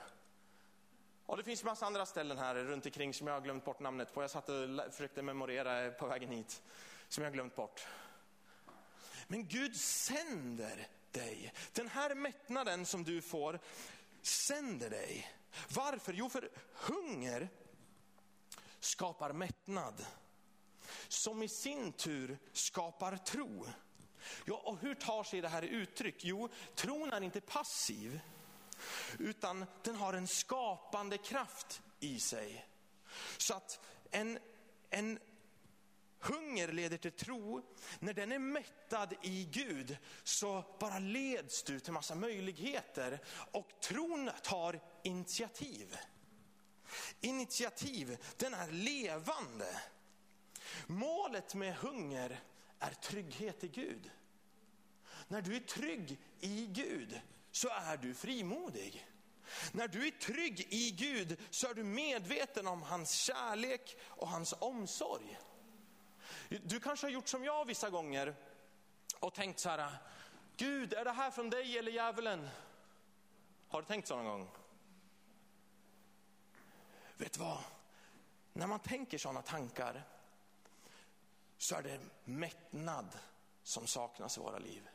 [1.27, 4.15] Och det finns massa andra ställen här runt omkring som jag har glömt bort namnet
[4.15, 4.23] på.
[4.23, 6.63] Jag satt och försökte memorera på vägen hit,
[7.09, 7.87] som jag har glömt bort.
[9.27, 11.53] Men Gud sänder dig.
[11.73, 13.61] Den här mättnaden som du får
[14.23, 15.31] sänder dig.
[15.75, 16.13] Varför?
[16.13, 17.49] Jo, för hunger
[18.81, 20.07] skapar mättnad
[21.09, 23.67] som i sin tur skapar tro.
[24.45, 26.25] Ja, och hur tar sig det här uttryck?
[26.25, 28.21] Jo, tron är inte passiv,
[29.19, 32.67] utan den har en skapande kraft i sig.
[33.39, 34.39] Så att en,
[34.91, 35.19] en
[36.25, 37.63] hunger leder till tro.
[37.99, 43.21] När den är mättad i Gud så bara leds du till massa möjligheter
[43.53, 45.97] och tron tar initiativ.
[47.21, 49.81] Initiativ, den är levande.
[50.87, 52.41] Målet med hunger
[52.79, 54.11] är trygghet i Gud.
[55.29, 59.07] När du är trygg i Gud så är du frimodig.
[59.73, 64.55] När du är trygg i Gud så är du medveten om hans kärlek och hans
[64.59, 65.39] omsorg.
[66.49, 68.35] Du kanske har gjort som jag vissa gånger
[69.21, 69.97] och tänkt så här,
[70.57, 72.49] Gud är det här från dig eller djävulen?
[73.69, 74.51] Har du tänkt så någon gång?
[77.17, 77.59] Vet du vad?
[78.53, 80.03] När man tänker sådana tankar
[81.59, 83.19] så är det mättnad
[83.63, 84.89] som saknas i våra liv.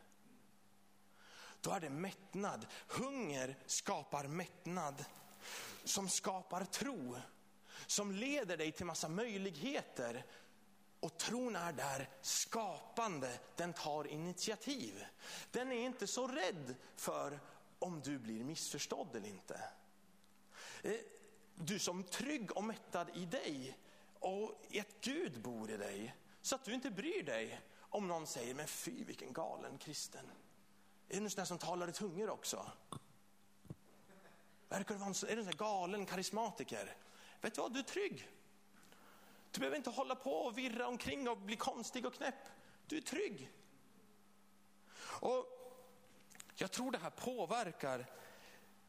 [1.61, 2.67] Då är det mättnad.
[2.87, 5.05] Hunger skapar mättnad
[5.83, 7.17] som skapar tro.
[7.87, 10.25] Som leder dig till massa möjligheter.
[10.99, 15.05] Och tron är där skapande, den tar initiativ.
[15.51, 17.39] Den är inte så rädd för
[17.79, 19.61] om du blir missförstådd eller inte.
[20.83, 20.99] Eh,
[21.55, 23.77] du som trygg och mättad i dig
[24.19, 28.55] och ett Gud bor i dig så att du inte bryr dig om någon säger,
[28.55, 30.31] men fy vilken galen kristen.
[31.09, 32.71] Är du en sån som talar i tungor också?
[34.69, 36.95] Verkar det vara en, är du en sån galen karismatiker?
[37.41, 38.29] Vet du vad, du är trygg.
[39.51, 42.49] Du behöver inte hålla på och virra omkring och bli konstig och knäpp.
[42.87, 43.51] Du är trygg.
[45.01, 45.45] Och
[46.55, 48.05] jag tror det här påverkar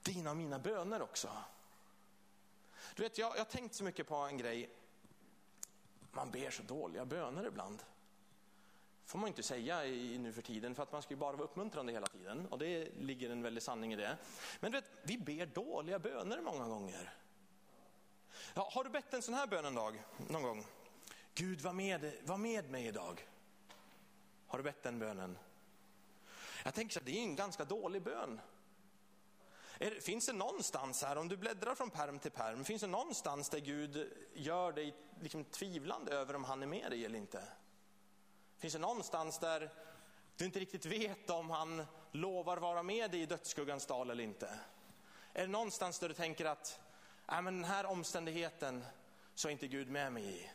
[0.02, 1.30] dina och mina böner också.
[2.94, 4.70] Du vet, jag har tänkt så mycket på en grej.
[6.12, 7.82] Man ber så dåliga böner ibland.
[9.04, 11.44] får man inte säga i, nu för tiden för att man ska ju bara vara
[11.44, 12.46] uppmuntrande hela tiden.
[12.46, 14.16] Och det ligger en väldig sanning i det.
[14.60, 17.14] Men du vet, vi ber dåliga böner många gånger.
[18.54, 20.64] Ja, har du bett en sån här bön en dag, någon gång?
[21.34, 23.28] Gud var med, var med mig idag.
[24.46, 25.38] Har du bett den bönen?
[26.64, 28.40] Jag tänker så att det är en ganska dålig bön.
[29.82, 33.48] Är, finns det någonstans här, om du bläddrar från perm till perm, finns det någonstans
[33.48, 37.42] där Gud gör dig liksom tvivlande över om han är med dig eller inte?
[38.58, 39.70] Finns det någonstans där
[40.36, 44.60] du inte riktigt vet om han lovar vara med dig i dödsskuggans dal eller inte?
[45.32, 46.80] Är det någonstans där du tänker att
[47.28, 48.84] äh, men den här omständigheten
[49.34, 50.50] så är inte Gud med mig i?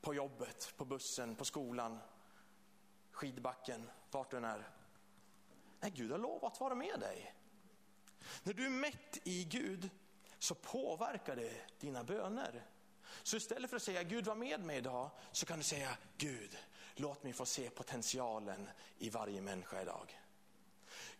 [0.00, 1.98] På jobbet, på bussen, på skolan,
[3.10, 4.70] skidbacken, vart du än är.
[5.80, 7.34] Nej, Gud har lovat vara med dig.
[8.42, 9.90] När du är mätt i Gud
[10.38, 12.66] så påverkar det dina böner.
[13.22, 16.58] Så istället för att säga Gud var med mig idag så kan du säga Gud,
[16.94, 20.20] låt mig få se potentialen i varje människa idag.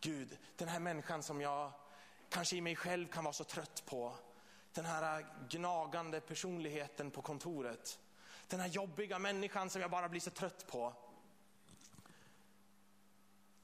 [0.00, 1.72] Gud, den här människan som jag
[2.28, 4.14] kanske i mig själv kan vara så trött på.
[4.72, 7.98] Den här gnagande personligheten på kontoret.
[8.48, 10.94] Den här jobbiga människan som jag bara blir så trött på.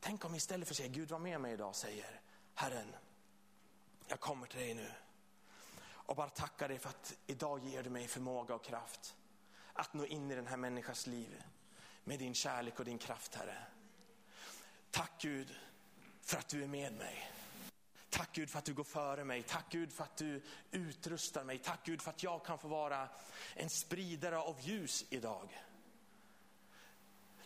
[0.00, 2.20] Tänk om istället för att säga Gud var med mig idag säger
[2.54, 2.96] Herren,
[4.06, 4.90] jag kommer till dig nu
[5.86, 9.14] och bara tackar dig för att idag ger du mig förmåga och kraft
[9.72, 11.42] att nå in i den här människans liv
[12.04, 13.56] med din kärlek och din kraft Herre.
[14.90, 15.54] Tack Gud
[16.20, 17.30] för att du är med mig.
[18.10, 19.42] Tack Gud för att du går före mig.
[19.42, 21.58] Tack Gud för att du utrustar mig.
[21.58, 23.08] Tack Gud för att jag kan få vara
[23.54, 25.64] en spridare av ljus idag.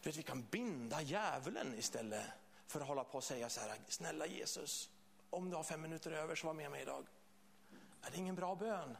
[0.02, 2.26] Du vet, vi kan binda djävulen istället
[2.66, 4.90] för att hålla på och säga så här, snälla Jesus,
[5.30, 7.06] om du har fem minuter över så var med mig idag.
[8.02, 8.96] Är det ingen bra bön?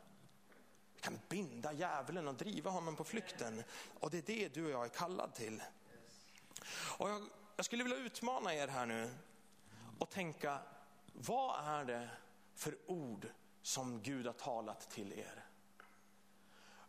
[0.94, 3.62] Vi kan binda djävulen och driva honom på flykten.
[4.00, 5.62] Och det är det du och jag är kallad till.
[6.98, 7.22] Och jag,
[7.56, 9.10] jag skulle vilja utmana er här nu
[9.98, 10.58] och tänka,
[11.12, 12.10] vad är det
[12.54, 13.28] för ord
[13.62, 15.44] som Gud har talat till er?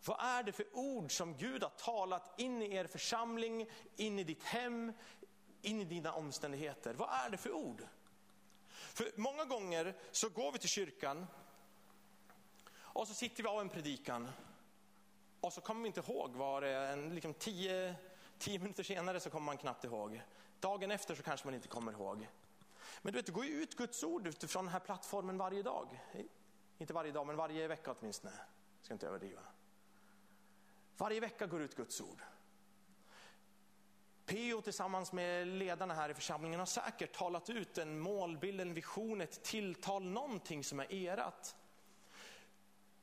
[0.05, 4.23] Vad är det för ord som Gud har talat in i er församling, in i
[4.23, 4.93] ditt hem,
[5.61, 6.93] in i dina omständigheter?
[6.93, 7.83] Vad är det för ord?
[8.93, 11.27] För många gånger så går vi till kyrkan
[12.73, 14.29] och så sitter vi av en predikan
[15.41, 16.93] och så kommer vi inte ihåg vad det är.
[16.93, 17.95] En, liksom tio,
[18.37, 20.21] tio minuter senare så kommer man knappt ihåg.
[20.59, 22.27] Dagen efter så kanske man inte kommer ihåg.
[23.01, 25.99] Men du vet, det går ju ut Guds ord utifrån den här plattformen varje dag.
[26.77, 28.33] Inte varje dag, men varje vecka åtminstone.
[28.77, 29.41] Jag ska inte överdriva.
[30.97, 32.21] Varje vecka går ut Guds ord.
[34.29, 39.21] Peo tillsammans med ledarna här i församlingen har säkert talat ut en målbild, en vision,
[39.21, 41.55] ett tilltal, någonting som är erat.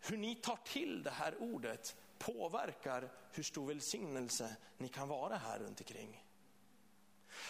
[0.01, 5.59] Hur ni tar till det här ordet påverkar hur stor välsignelse ni kan vara här
[5.59, 6.25] runt omkring.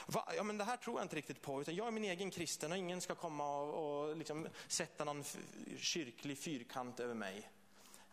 [0.06, 0.28] Va?
[0.36, 2.72] Ja, men det här tror jag inte riktigt på, utan jag är min egen kristen
[2.72, 5.24] och ingen ska komma och, och liksom sätta någon
[5.78, 7.50] kyrklig fyrkant över mig.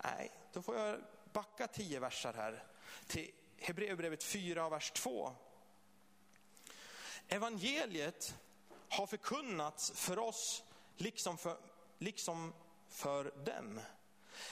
[0.03, 0.99] Nej, då får jag
[1.34, 2.64] backa tio versar här
[3.07, 5.36] till Hebreerbrevet 4, vers 2.
[7.28, 8.36] Evangeliet
[8.89, 10.63] har förkunnats för oss
[10.97, 11.57] liksom för,
[11.99, 12.53] liksom
[12.88, 13.80] för dem.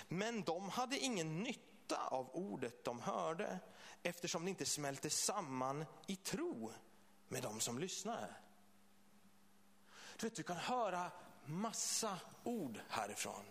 [0.07, 3.59] Men de hade ingen nytta av ordet de hörde
[4.03, 6.71] eftersom det inte smälte samman i tro
[7.27, 8.35] med de som lyssnade.
[10.17, 11.11] Du, vet, du kan höra
[11.45, 13.45] massa ord härifrån.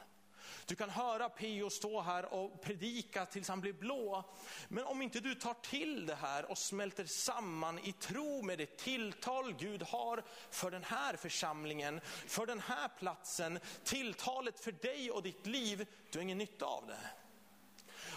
[0.67, 4.25] Du kan höra Pio stå här och predika tills han blir blå.
[4.69, 8.77] Men om inte du tar till det här och smälter samman i tro med det
[8.77, 15.23] tilltal Gud har för den här församlingen, för den här platsen, tilltalet för dig och
[15.23, 17.20] ditt liv, du har ingen nytta av det.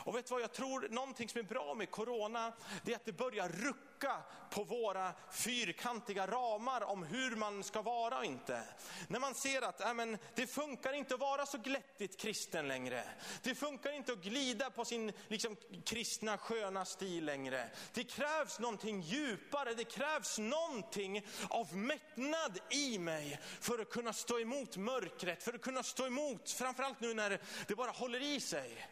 [0.05, 3.05] Och vet du vad jag tror, någonting som är bra med corona, det är att
[3.05, 8.63] det börjar rucka på våra fyrkantiga ramar om hur man ska vara och inte.
[9.07, 13.03] När man ser att äh, men, det funkar inte att vara så glättigt kristen längre.
[13.43, 17.69] Det funkar inte att glida på sin liksom, kristna sköna stil längre.
[17.93, 24.39] Det krävs någonting djupare, det krävs någonting av mättnad i mig för att kunna stå
[24.39, 28.87] emot mörkret, för att kunna stå emot, framförallt nu när det bara håller i sig.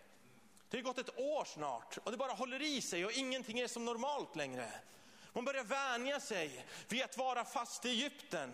[0.71, 3.67] Det har gått ett år snart och det bara håller i sig och ingenting är
[3.67, 4.71] som normalt längre.
[5.33, 8.53] Man börjar vänja sig vid att vara fast i Egypten.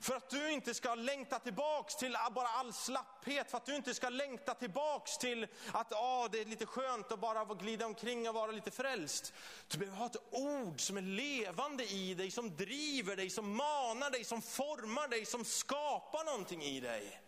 [0.00, 3.94] För att du inte ska längta tillbaks till bara all slapphet, för att du inte
[3.94, 8.34] ska längta tillbaks till att ah, det är lite skönt att bara glida omkring och
[8.34, 9.32] vara lite frälst.
[9.68, 14.10] Du behöver ha ett ord som är levande i dig, som driver dig, som manar
[14.10, 17.20] dig, som formar dig, som skapar någonting i dig.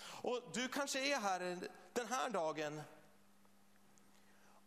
[0.00, 1.58] Och du kanske är här
[1.92, 2.82] den här dagen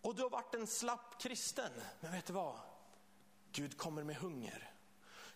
[0.04, 2.60] och du har varit en slapp kristen, men vet du vad?
[3.52, 4.72] Gud kommer med hunger.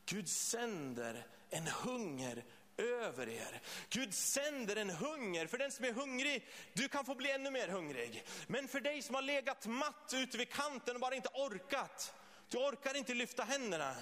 [0.06, 2.46] Gud sänder en hunger
[2.78, 3.62] över er.
[3.90, 6.48] Gud sänder en hunger för den som är hungrig.
[6.74, 8.24] Du kan få bli ännu mer hungrig.
[8.48, 12.14] Men för dig som har legat matt ute vid kanten och bara inte orkat.
[12.50, 13.96] Du orkar inte lyfta händerna.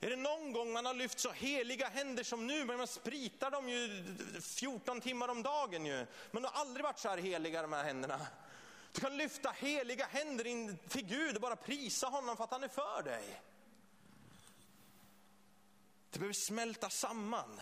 [0.00, 3.50] Är det någon gång man har lyft så heliga händer som nu, men man spritar
[3.50, 4.04] dem ju
[4.40, 6.06] 14 timmar om dagen ju.
[6.30, 8.26] Men de har aldrig varit så här heliga de här händerna.
[8.92, 12.64] Du kan lyfta heliga händer in till Gud och bara prisa honom för att han
[12.64, 13.42] är för dig.
[16.10, 17.60] Det behöver smälta samman.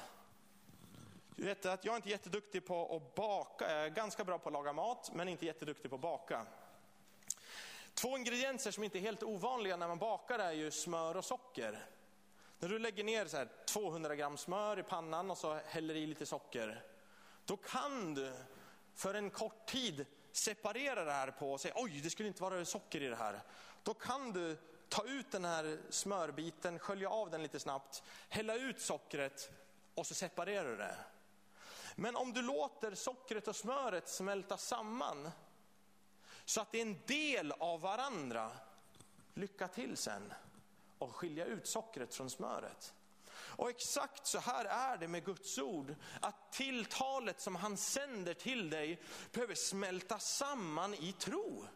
[1.36, 4.48] Du vet att jag är inte jätteduktig på att baka, jag är ganska bra på
[4.48, 6.46] att laga mat, men inte jätteduktig på att baka.
[7.94, 11.86] Två ingredienser som inte är helt ovanliga när man bakar är ju smör och socker.
[12.58, 16.26] När du lägger ner så 200 gram smör i pannan och så häller i lite
[16.26, 16.84] socker,
[17.44, 18.32] då kan du
[18.94, 20.06] för en kort tid
[20.36, 23.40] separera det här på och säga oj, det skulle inte vara socker i det här.
[23.82, 24.56] Då kan du
[24.88, 29.50] ta ut den här smörbiten, skölja av den lite snabbt, hälla ut sockret
[29.94, 30.96] och så separerar du det.
[31.94, 35.30] Men om du låter sockret och smöret smälta samman
[36.44, 38.52] så att det är en del av varandra,
[39.34, 40.32] lycka till sen
[40.98, 42.94] och skilja ut sockret från smöret.
[43.56, 48.70] Och exakt så här är det med Guds ord, att tilltalet som han sänder till
[48.70, 49.02] dig
[49.32, 51.66] behöver smälta samman i tro.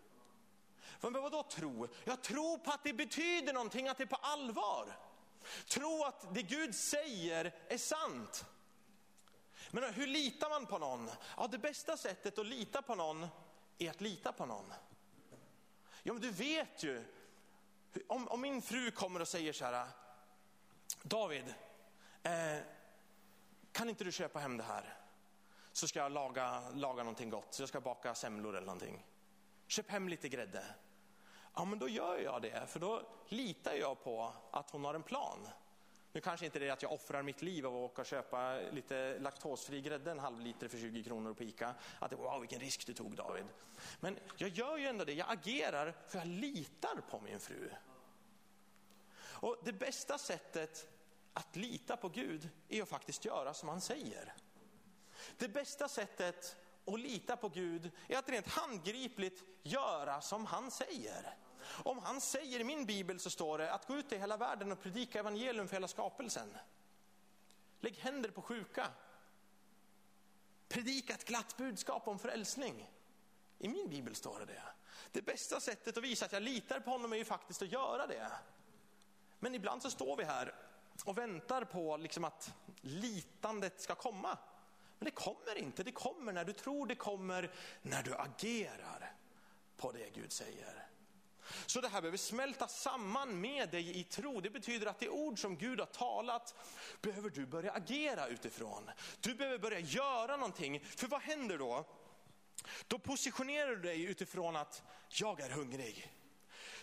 [1.01, 1.89] Men vadå tro?
[2.05, 4.97] Jag tror på att det betyder någonting, att det är på allvar.
[5.69, 8.45] Tro att det Gud säger är sant.
[9.71, 11.11] Men hur litar man på någon?
[11.37, 13.27] Ja, det bästa sättet att lita på någon
[13.79, 14.73] är att lita på någon.
[16.03, 17.05] Ja, men du vet ju,
[18.07, 19.89] om, om min fru kommer och säger så här,
[21.03, 21.55] David,
[22.23, 22.59] eh,
[23.73, 24.97] kan inte du köpa hem det här?
[25.73, 29.07] Så ska jag laga, laga någonting gott, så jag ska baka semlor eller någonting.
[29.67, 30.65] Köp hem lite grädde.
[31.55, 35.03] Ja men då gör jag det, för då litar jag på att hon har en
[35.03, 35.49] plan.
[36.13, 38.61] Nu kanske inte det är att jag offrar mitt liv av att åka och köpa
[38.73, 41.75] lite laktosfri grädde, en halv liter för 20 kronor på Ica.
[41.99, 43.45] Att det, wow vilken risk du tog David.
[44.01, 47.71] Men jag gör ju ändå det, jag agerar för jag litar på min fru.
[49.21, 50.89] Och det bästa sättet
[51.33, 54.35] att lita på Gud är att faktiskt göra som han säger.
[55.37, 61.37] Det bästa sättet att lita på Gud är att rent handgripligt göra som han säger.
[61.85, 64.73] Om han säger i min bibel så står det att gå ut i hela världen
[64.73, 66.57] och predika evangelium för hela skapelsen.
[67.81, 68.89] Lägg händer på sjuka.
[70.69, 72.91] Predika ett glatt budskap om frälsning.
[73.59, 74.63] I min bibel står det det.
[75.13, 78.07] Det bästa sättet att visa att jag litar på honom är ju faktiskt att göra
[78.07, 78.31] det.
[79.39, 80.55] Men ibland så står vi här
[81.05, 84.39] och väntar på liksom att litandet ska komma.
[84.99, 89.15] Men det kommer inte, det kommer när du tror, det kommer när du agerar
[89.77, 90.87] på det Gud säger.
[91.67, 94.41] Så det här behöver smälta samman med dig i tro.
[94.41, 96.55] Det betyder att det ord som Gud har talat
[97.01, 98.91] behöver du börja agera utifrån.
[99.21, 100.81] Du behöver börja göra någonting.
[100.81, 101.85] För vad händer då?
[102.87, 106.13] Då positionerar du dig utifrån att jag är hungrig.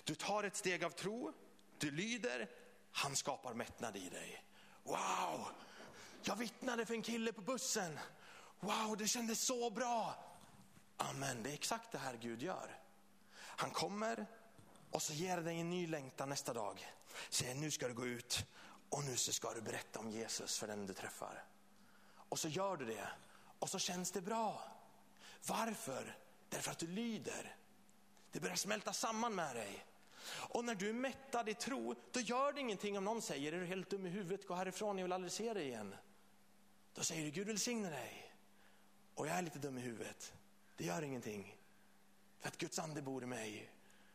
[0.04, 1.34] Du tar ett steg av tro,
[1.78, 2.50] du lyder,
[2.92, 4.44] han skapar mättnad i dig.
[4.84, 5.48] Wow,
[6.24, 8.00] jag vittnade för en kille på bussen.
[8.60, 10.16] Wow, det kändes så bra.
[10.98, 12.80] Amen, det är exakt det här Gud gör.
[13.40, 14.26] Han kommer
[14.92, 16.94] och så ger dig en ny längtan nästa dag.
[17.30, 18.46] Säger nu ska du gå ut
[18.90, 21.44] och nu ska du berätta om Jesus för den du träffar.
[22.30, 23.10] Och så gör du det
[23.60, 24.62] och så känns det bra.
[25.48, 26.18] Varför?
[26.50, 27.56] Därför att du lyder.
[28.32, 29.86] Det börjar smälta samman med dig.
[30.30, 33.60] Och när du är mättad i tro, då gör det ingenting om någon säger, är
[33.60, 35.96] du helt dum i huvudet, gå härifrån, jag vill aldrig se dig igen.
[36.94, 38.34] Då säger du, Gud välsigne dig.
[39.16, 40.34] Och jag är lite dum i huvudet.
[40.78, 41.58] Det gör ingenting.
[42.40, 43.72] För att Guds ande bor i mig.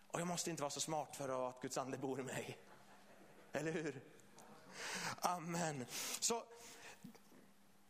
[0.07, 2.59] Och jag måste inte vara så smart för att Guds ande bor i mig.
[3.53, 4.01] Eller hur?
[5.21, 5.87] Amen.
[6.21, 6.45] Så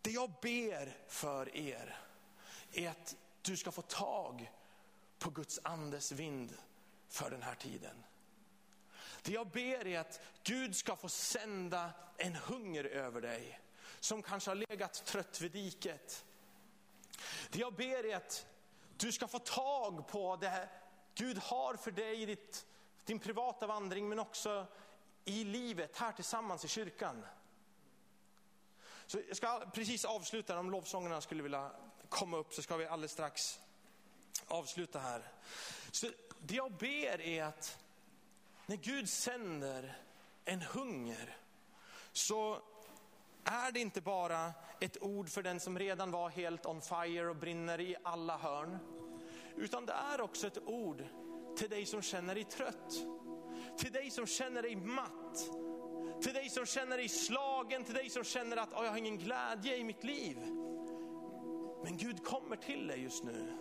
[0.02, 1.98] det jag ber för er
[2.72, 4.52] är att du ska få tag
[5.18, 6.56] på Guds andes vind
[7.08, 8.04] för den här tiden.
[9.22, 13.60] Det jag ber är att Gud ska få sända en hunger över dig
[14.00, 16.24] som kanske har legat trött vid diket.
[17.50, 18.46] Det jag ber är att
[18.96, 20.68] du ska få tag på det
[21.14, 22.66] Gud har för dig i ditt,
[23.04, 24.66] din privata vandring men också
[25.24, 27.26] i livet här tillsammans i kyrkan.
[29.06, 31.70] Så jag ska precis avsluta, om lovsångerna skulle vilja
[32.08, 33.60] komma upp så ska vi alldeles strax
[34.46, 35.32] avsluta här.
[35.90, 36.06] Så
[36.38, 37.78] det jag ber är att
[38.72, 39.96] när Gud sänder
[40.44, 41.36] en hunger
[42.12, 42.58] så
[43.44, 47.36] är det inte bara ett ord för den som redan var helt on fire och
[47.36, 48.78] brinner i alla hörn.
[49.56, 51.04] Utan det är också ett ord
[51.56, 52.92] till dig som känner dig trött.
[53.78, 55.38] Till dig som känner dig matt.
[56.22, 59.18] Till dig som känner dig slagen, till dig som känner att oh, jag har ingen
[59.18, 60.36] glädje i mitt liv.
[61.84, 63.52] Men Gud kommer till dig just nu.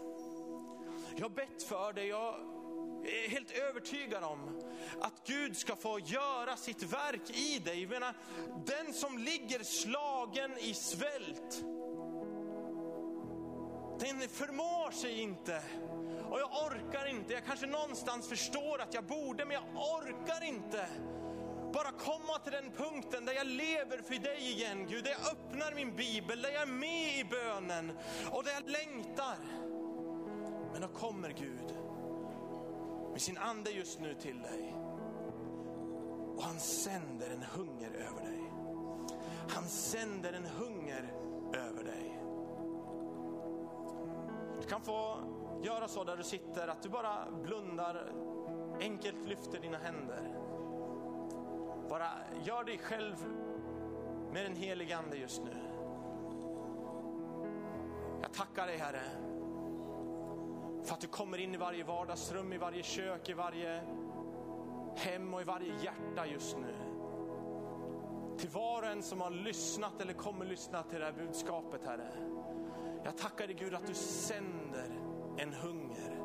[1.16, 2.61] Jag har bett för dig, jag
[3.04, 4.62] är helt övertygad om
[5.02, 7.82] att Gud ska få göra sitt verk i dig.
[7.82, 8.14] Jag menar,
[8.66, 11.64] den som ligger slagen i svält,
[14.00, 15.64] den förmår sig inte.
[16.30, 20.88] Och jag orkar inte, jag kanske någonstans förstår att jag borde, men jag orkar inte.
[21.74, 25.76] Bara komma till den punkten där jag lever för dig igen Gud, där jag öppnar
[25.76, 27.98] min bibel, där jag är med i bönen
[28.32, 29.38] och där jag längtar.
[30.72, 31.76] Men då kommer Gud
[33.12, 34.76] med sin ande just nu till dig.
[36.36, 38.52] Och han sänder en hunger över dig.
[39.50, 41.14] Han sänder en hunger
[41.54, 42.18] över dig.
[44.62, 45.18] Du kan få
[45.64, 48.12] göra så där du sitter, att du bara blundar,
[48.80, 50.38] enkelt lyfter dina händer.
[51.90, 52.10] Bara
[52.44, 53.16] gör dig själv
[54.32, 55.58] med den helige Ande just nu.
[58.22, 59.02] Jag tackar dig Herre
[60.84, 63.82] för att du kommer in i varje vardagsrum, i varje kök, i varje
[64.96, 66.76] hem och i varje hjärta just nu.
[68.38, 72.12] Till var och en som har lyssnat eller kommer lyssna till det här budskapet Herre.
[73.04, 74.90] Jag tackar dig Gud att du sänder
[75.38, 76.22] en hunger.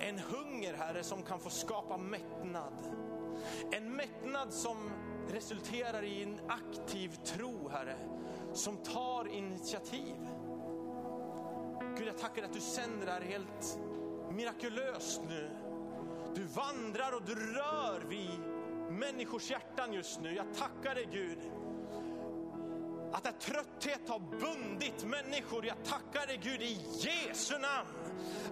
[0.00, 2.72] En hunger Herre som kan få skapa mättnad.
[3.72, 4.90] En mättnad som
[5.28, 7.96] resulterar i en aktiv tro Herre,
[8.52, 10.16] som tar initiativ.
[11.98, 13.78] Gud, jag tackar dig att du sänder det här helt
[14.30, 15.50] mirakulöst nu.
[16.34, 18.40] Du vandrar och du rör vid
[18.90, 20.34] människors hjärtan just nu.
[20.34, 21.38] Jag tackar dig Gud.
[23.12, 27.88] Att där trötthet har bundit människor, jag tackar dig Gud i Jesu namn.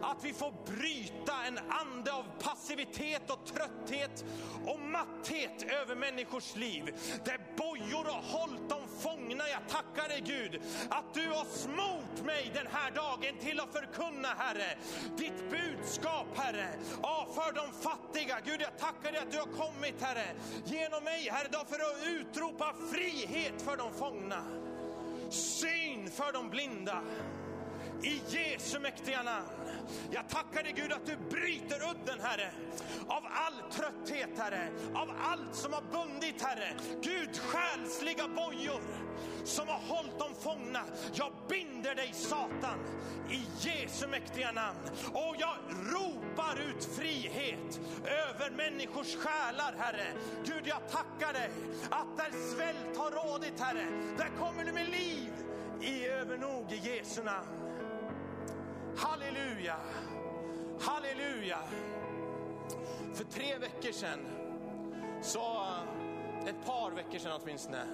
[0.03, 4.25] Att vi får bryta en ande av passivitet och trötthet
[4.67, 6.85] och matthet över människors liv.
[7.25, 9.49] Där bojor har hållit dem fångna.
[9.49, 14.29] Jag tackar dig Gud att du har smort mig den här dagen till att förkunna
[14.29, 14.79] Herre,
[15.17, 16.69] ditt budskap Herre,
[17.03, 18.41] ja, för de fattiga.
[18.45, 20.27] Gud jag tackar dig att du har kommit Herre,
[20.65, 24.45] genom mig Herre, för att utropa frihet för de fångna.
[25.35, 27.03] Syn för de blinda.
[28.03, 29.47] I Jesu mäktiga namn.
[30.11, 32.51] Jag tackar dig Gud att du bryter udden Herre,
[33.09, 36.75] av all trötthet Herre, av allt som har bundit Herre.
[37.03, 38.81] Gud, själsliga bojor
[39.45, 40.81] som har hållit dem fångna.
[41.13, 42.79] Jag binder dig Satan
[43.31, 44.79] i Jesu mäktiga namn.
[45.13, 45.57] Och jag
[45.93, 50.07] ropar ut frihet över människors själar Herre.
[50.45, 51.51] Gud, jag tackar dig
[51.91, 55.33] att där svält har rådit Herre, där kommer du med liv
[55.81, 57.64] i övernog i Jesu namn.
[58.97, 59.77] Halleluja,
[60.81, 61.59] halleluja.
[63.15, 64.19] För tre veckor sedan,
[65.23, 67.87] så eh, ett par veckor sedan åtminstone,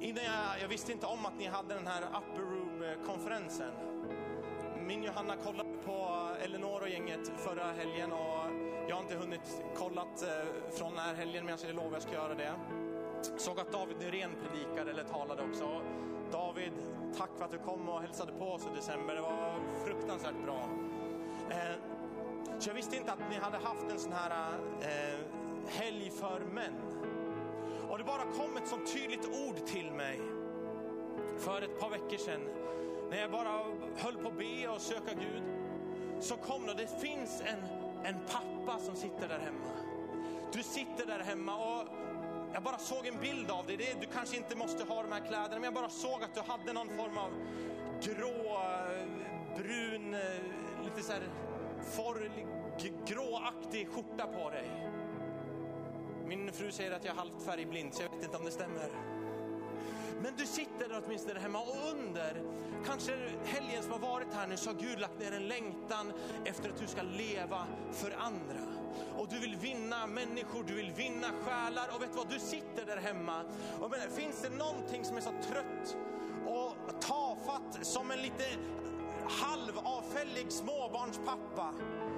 [0.00, 3.68] innan jag, jag visste inte om att ni hade den här upper room-konferensen.
[3.68, 8.44] Eh, Min Johanna kollade på eh, Elinor och gänget förra helgen och
[8.88, 10.24] jag har inte hunnit kollat
[10.78, 12.52] från den här helgen men jag lovar att jag ska göra det.
[13.36, 15.80] Såg att David Nyrén predikade eller talade också.
[16.34, 16.72] David,
[17.16, 19.14] tack för att du kom och hälsade på oss i december.
[19.14, 19.54] Det var
[19.84, 20.68] fruktansvärt bra.
[21.50, 21.76] Eh,
[22.58, 25.18] så jag visste inte att ni hade haft en sån här eh,
[25.66, 26.74] helg för män.
[27.90, 30.20] Och det bara kom ett så tydligt ord till mig
[31.38, 32.40] för ett par veckor sedan.
[33.10, 33.64] När jag bara
[33.96, 35.42] höll på att be och söka Gud.
[36.20, 37.62] Så kom det, det finns en,
[38.04, 39.70] en pappa som sitter där hemma.
[40.52, 41.88] Du sitter där hemma och
[42.54, 43.96] jag bara såg en bild av dig.
[44.00, 46.72] du kanske inte måste ha de här kläderna, men jag bara såg att du hade
[46.72, 47.30] någon form av
[48.02, 48.60] grå,
[49.56, 50.10] brun,
[50.84, 51.22] lite så här
[51.96, 52.32] for,
[53.06, 54.90] gråaktig skjorta på dig.
[56.26, 58.88] Min fru säger att jag är halvt färgblind, så jag vet inte om det stämmer.
[60.22, 62.42] Men du sitter där åtminstone hemma och under
[62.86, 63.12] kanske
[63.44, 66.12] helgen som har varit här nu så har Gud lagt ner en längtan
[66.44, 68.73] efter att du ska leva för andra.
[69.18, 72.86] Och du vill vinna människor, du vill vinna själar och vet du vad, du sitter
[72.86, 73.42] där hemma.
[73.80, 75.96] Och men, finns det någonting som är så trött
[76.46, 78.44] och tafatt som en lite
[79.28, 81.74] halvavfällig småbarnspappa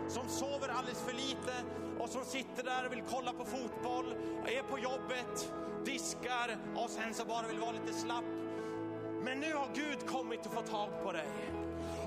[0.09, 1.55] som sover alldeles för lite
[1.99, 4.14] och som sitter där och vill kolla på fotboll,
[4.47, 5.53] är på jobbet,
[5.85, 8.24] diskar och sen så bara vill vara lite slapp.
[9.22, 11.29] Men nu har Gud kommit och fått tag på dig.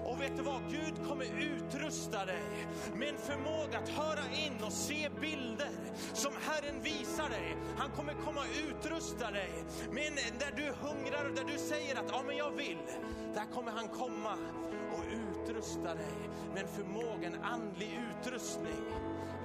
[0.05, 0.61] Och vet du vad?
[0.69, 5.69] Gud kommer utrusta dig med en förmåga att höra in och se bilder
[6.13, 7.57] som Herren visar dig.
[7.77, 9.51] Han kommer komma och utrusta dig.
[9.91, 12.77] Men där du hungrar och där du säger att ja, men jag vill.
[13.33, 14.33] Där kommer han komma
[14.93, 18.83] och utrusta dig med en förmåga, en andlig utrustning.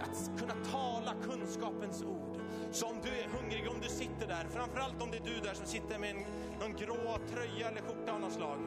[0.01, 2.41] Att kunna tala kunskapens ord.
[2.73, 5.55] Så om du är hungrig, om du sitter där, framförallt om det är du där
[5.55, 6.25] som sitter med en,
[6.61, 8.59] någon grå tröja eller skjorta av något slag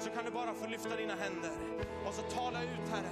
[0.00, 1.50] så kan du bara få lyfta dina händer
[2.06, 3.10] och så tala ut Herre.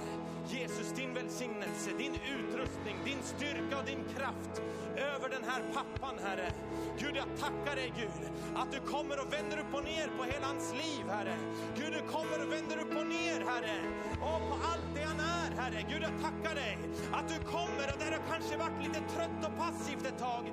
[0.49, 4.61] Jesus, din välsignelse, din utrustning, din styrka och din kraft
[4.95, 6.51] över den här pappan Herre.
[6.99, 10.45] Gud, jag tackar dig Gud att du kommer och vänder upp och ner på hela
[10.47, 11.37] hans liv Herre.
[11.75, 13.77] Gud, du kommer och vänder upp och ner Herre.
[14.21, 15.85] Och på allt det han är Herre.
[15.89, 16.77] Gud, jag tackar dig
[17.13, 20.43] att du kommer och där du kanske varit lite trött och passivt ett tag.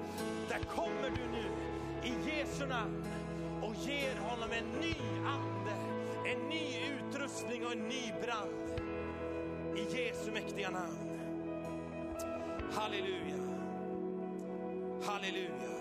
[0.49, 1.47] Där kommer du nu
[2.09, 3.05] i Jesu namn
[3.63, 4.95] och ger honom en ny
[5.27, 5.54] ande
[6.55, 8.81] ny utrustning och en ny brand.
[9.77, 10.99] I Jesu mäktiga namn.
[12.73, 13.37] Halleluja.
[15.03, 15.75] Halleluja.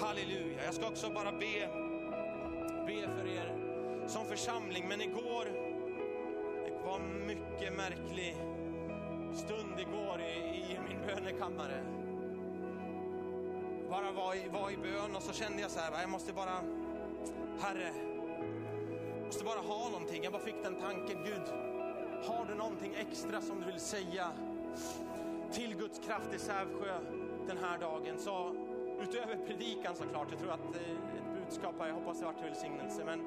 [0.00, 0.64] Halleluja.
[0.64, 1.68] Jag ska också bara be,
[2.86, 3.56] be för er
[4.06, 4.88] som församling.
[4.88, 5.44] Men igår,
[6.64, 8.36] det var en mycket märklig
[9.34, 10.34] stund igår i,
[10.72, 11.84] i min bönekammare.
[13.90, 16.62] Bara var i, var i bön och så kände jag så här, jag måste bara,
[17.60, 17.92] Herre,
[19.30, 20.22] måste bara ha någonting.
[20.22, 21.42] Jag bara fick den tanken, Gud,
[22.24, 24.32] har du någonting extra som du vill säga
[25.52, 26.98] till Guds kraft i Sävsjö
[27.46, 28.18] den här dagen?
[28.18, 28.54] Så
[29.00, 32.44] utöver predikan såklart, jag tror att eh, ett budskap här, jag hoppas det var till
[32.44, 33.20] välsignelse, men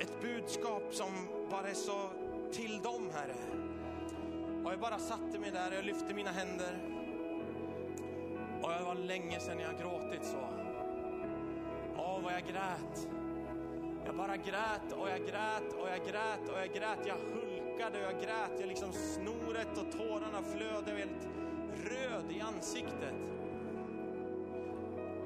[0.00, 2.10] ett budskap som bara är så
[2.52, 3.36] till dem, Herre.
[4.64, 6.78] Och jag bara satte mig där och jag lyfte mina händer.
[8.62, 10.48] Och det var länge sedan jag gråtit så.
[11.96, 13.21] Åh, vad jag grät.
[14.12, 17.06] Jag bara grät och jag grät och jag grät och jag grät.
[17.06, 18.60] Jag hulkade och jag grät.
[18.60, 20.84] Jag liksom snoret och tårarna flöd.
[20.86, 21.28] Jag var helt
[21.84, 23.14] röd i ansiktet.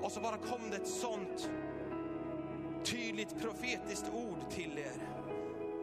[0.03, 1.51] Och så bara kom det ett sånt
[2.84, 5.09] tydligt profetiskt ord till er.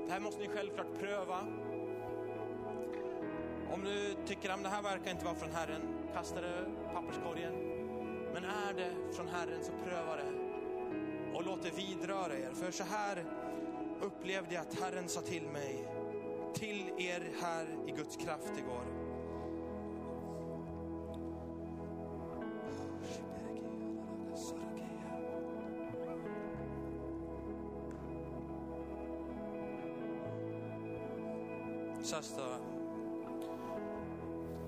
[0.05, 1.39] Det här måste ni självklart pröva.
[3.73, 5.81] Om du tycker att det här verkar inte vara från Herren,
[6.13, 7.53] kasta det papperskorgen.
[8.33, 10.42] Men är det från Herren så pröva det
[11.43, 12.51] och låt det vidröra er.
[12.53, 13.25] För så här
[14.01, 15.87] upplevde jag att Herren sa till mig,
[16.53, 19.03] till er här i Guds kraft igår.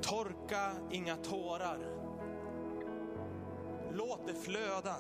[0.02, 1.80] Torka inga tårar.
[3.92, 4.96] Låt det flöda.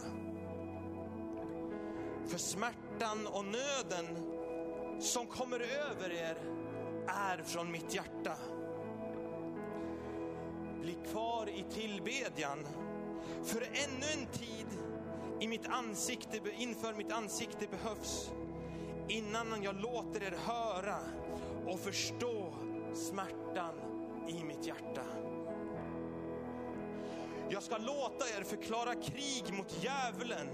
[2.28, 4.32] För smärtan och nöden
[5.00, 6.38] som kommer över er
[7.08, 8.38] är från mitt hjärta.
[10.82, 12.68] Bli kvar i tillbedjan,
[13.44, 14.68] för ännu en tid
[15.40, 18.32] i mitt ansikte, inför mitt ansikte behövs
[19.08, 20.98] innan jag låter er höra
[21.68, 22.54] och förstå
[22.94, 23.76] smärtan
[24.28, 25.04] i mitt hjärta.
[27.50, 30.48] Jag ska låta er förklara krig mot djävulen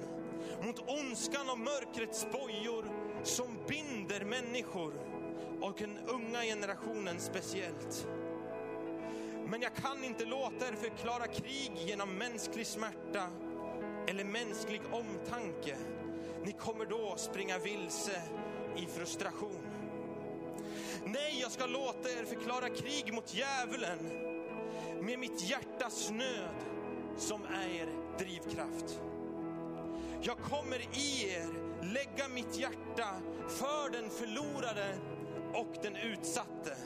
[0.64, 2.86] mot ondskan och mörkrets bojor
[3.24, 4.94] som binder människor
[5.62, 8.08] och den unga generationen speciellt.
[9.46, 13.28] Men jag kan inte låta er förklara krig genom mänsklig smärta
[14.08, 15.78] eller mänsklig omtanke.
[16.44, 18.22] Ni kommer då springa vilse
[18.78, 19.68] i frustration.
[21.06, 24.00] Nej, jag ska låta er förklara krig mot djävulen
[25.02, 26.56] med mitt hjärtas nöd
[27.18, 27.88] som är er
[28.18, 29.02] drivkraft.
[30.24, 31.48] Jag kommer i er
[31.84, 34.98] lägga mitt hjärta för den förlorade
[35.54, 36.78] och den utsatte.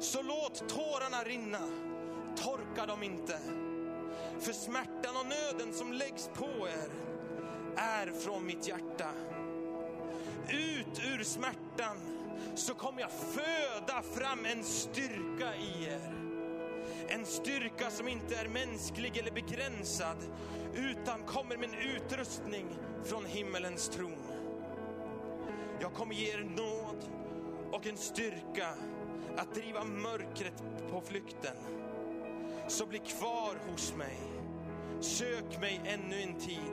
[0.00, 1.68] Så låt tårarna rinna,
[2.36, 3.38] torka dem inte.
[4.40, 6.90] För smärtan och nöden som läggs på er
[7.76, 9.10] är från mitt hjärta.
[10.48, 11.96] Ut ur smärtan
[12.54, 16.21] så kommer jag föda fram en styrka i er.
[17.08, 20.16] En styrka som inte är mänsklig eller begränsad,
[20.74, 22.66] utan kommer med en utrustning
[23.04, 24.22] från himmelens tron.
[25.80, 27.10] Jag kommer ge er nåd
[27.72, 28.68] och en styrka
[29.36, 31.56] att driva mörkret på flykten.
[32.68, 34.18] Så bli kvar hos mig.
[35.00, 36.72] Sök mig ännu en tid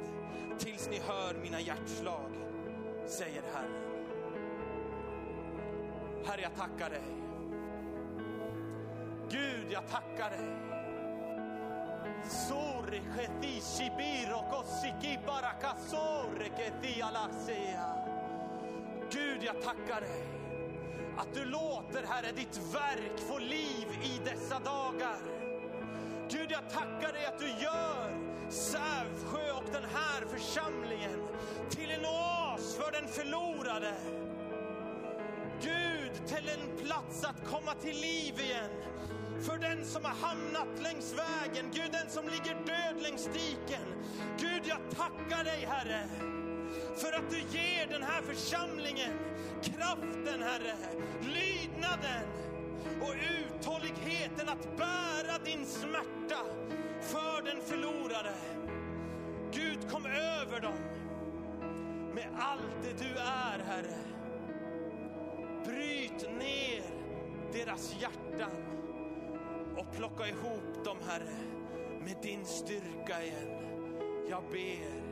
[0.60, 2.32] tills ni hör mina hjärtslag,
[3.08, 3.90] säger Herren.
[6.26, 7.29] Herre, jag tackar dig.
[9.70, 10.40] Gud, jag tackar dig.
[12.30, 13.02] Sore
[13.62, 15.20] shibiro kosiki.
[19.12, 20.24] Gud, jag tackar dig
[21.18, 25.18] att du låter, Herre, ditt verk få liv i dessa dagar.
[26.30, 28.12] Gud, jag tackar dig att du gör
[28.50, 31.28] Sävsjö och den här församlingen
[31.70, 33.94] till en oas för den förlorade.
[35.62, 38.70] Gud, till en plats att komma till liv igen.
[39.42, 43.86] För den som har hamnat längs vägen, Gud den som ligger död längs diken.
[44.38, 46.10] Gud, jag tackar dig Herre
[46.96, 49.14] för att du ger den här församlingen
[49.62, 50.76] kraften, Herre,
[51.22, 52.24] lydnaden
[53.02, 56.46] och uthålligheten att bära din smärta
[57.02, 58.34] för den förlorade.
[59.52, 60.78] Gud, kom över dem
[62.14, 63.98] med allt det du är, Herre.
[65.66, 66.84] Bryt ner
[67.54, 68.52] deras hjärtan
[69.78, 71.38] och plocka ihop dem, Herre,
[72.00, 73.50] med din styrka igen.
[74.30, 75.10] Jag ber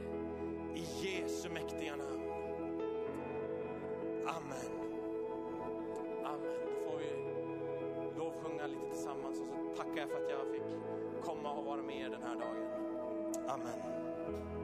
[0.76, 2.22] i Jesu mäktiga namn.
[4.28, 4.72] Amen.
[6.26, 6.58] Amen.
[6.66, 7.10] Då får vi
[8.18, 10.64] lovsjunga lite tillsammans och så tackar jag för att jag fick
[11.22, 12.68] komma och vara med er den här dagen.
[13.48, 14.57] Amen.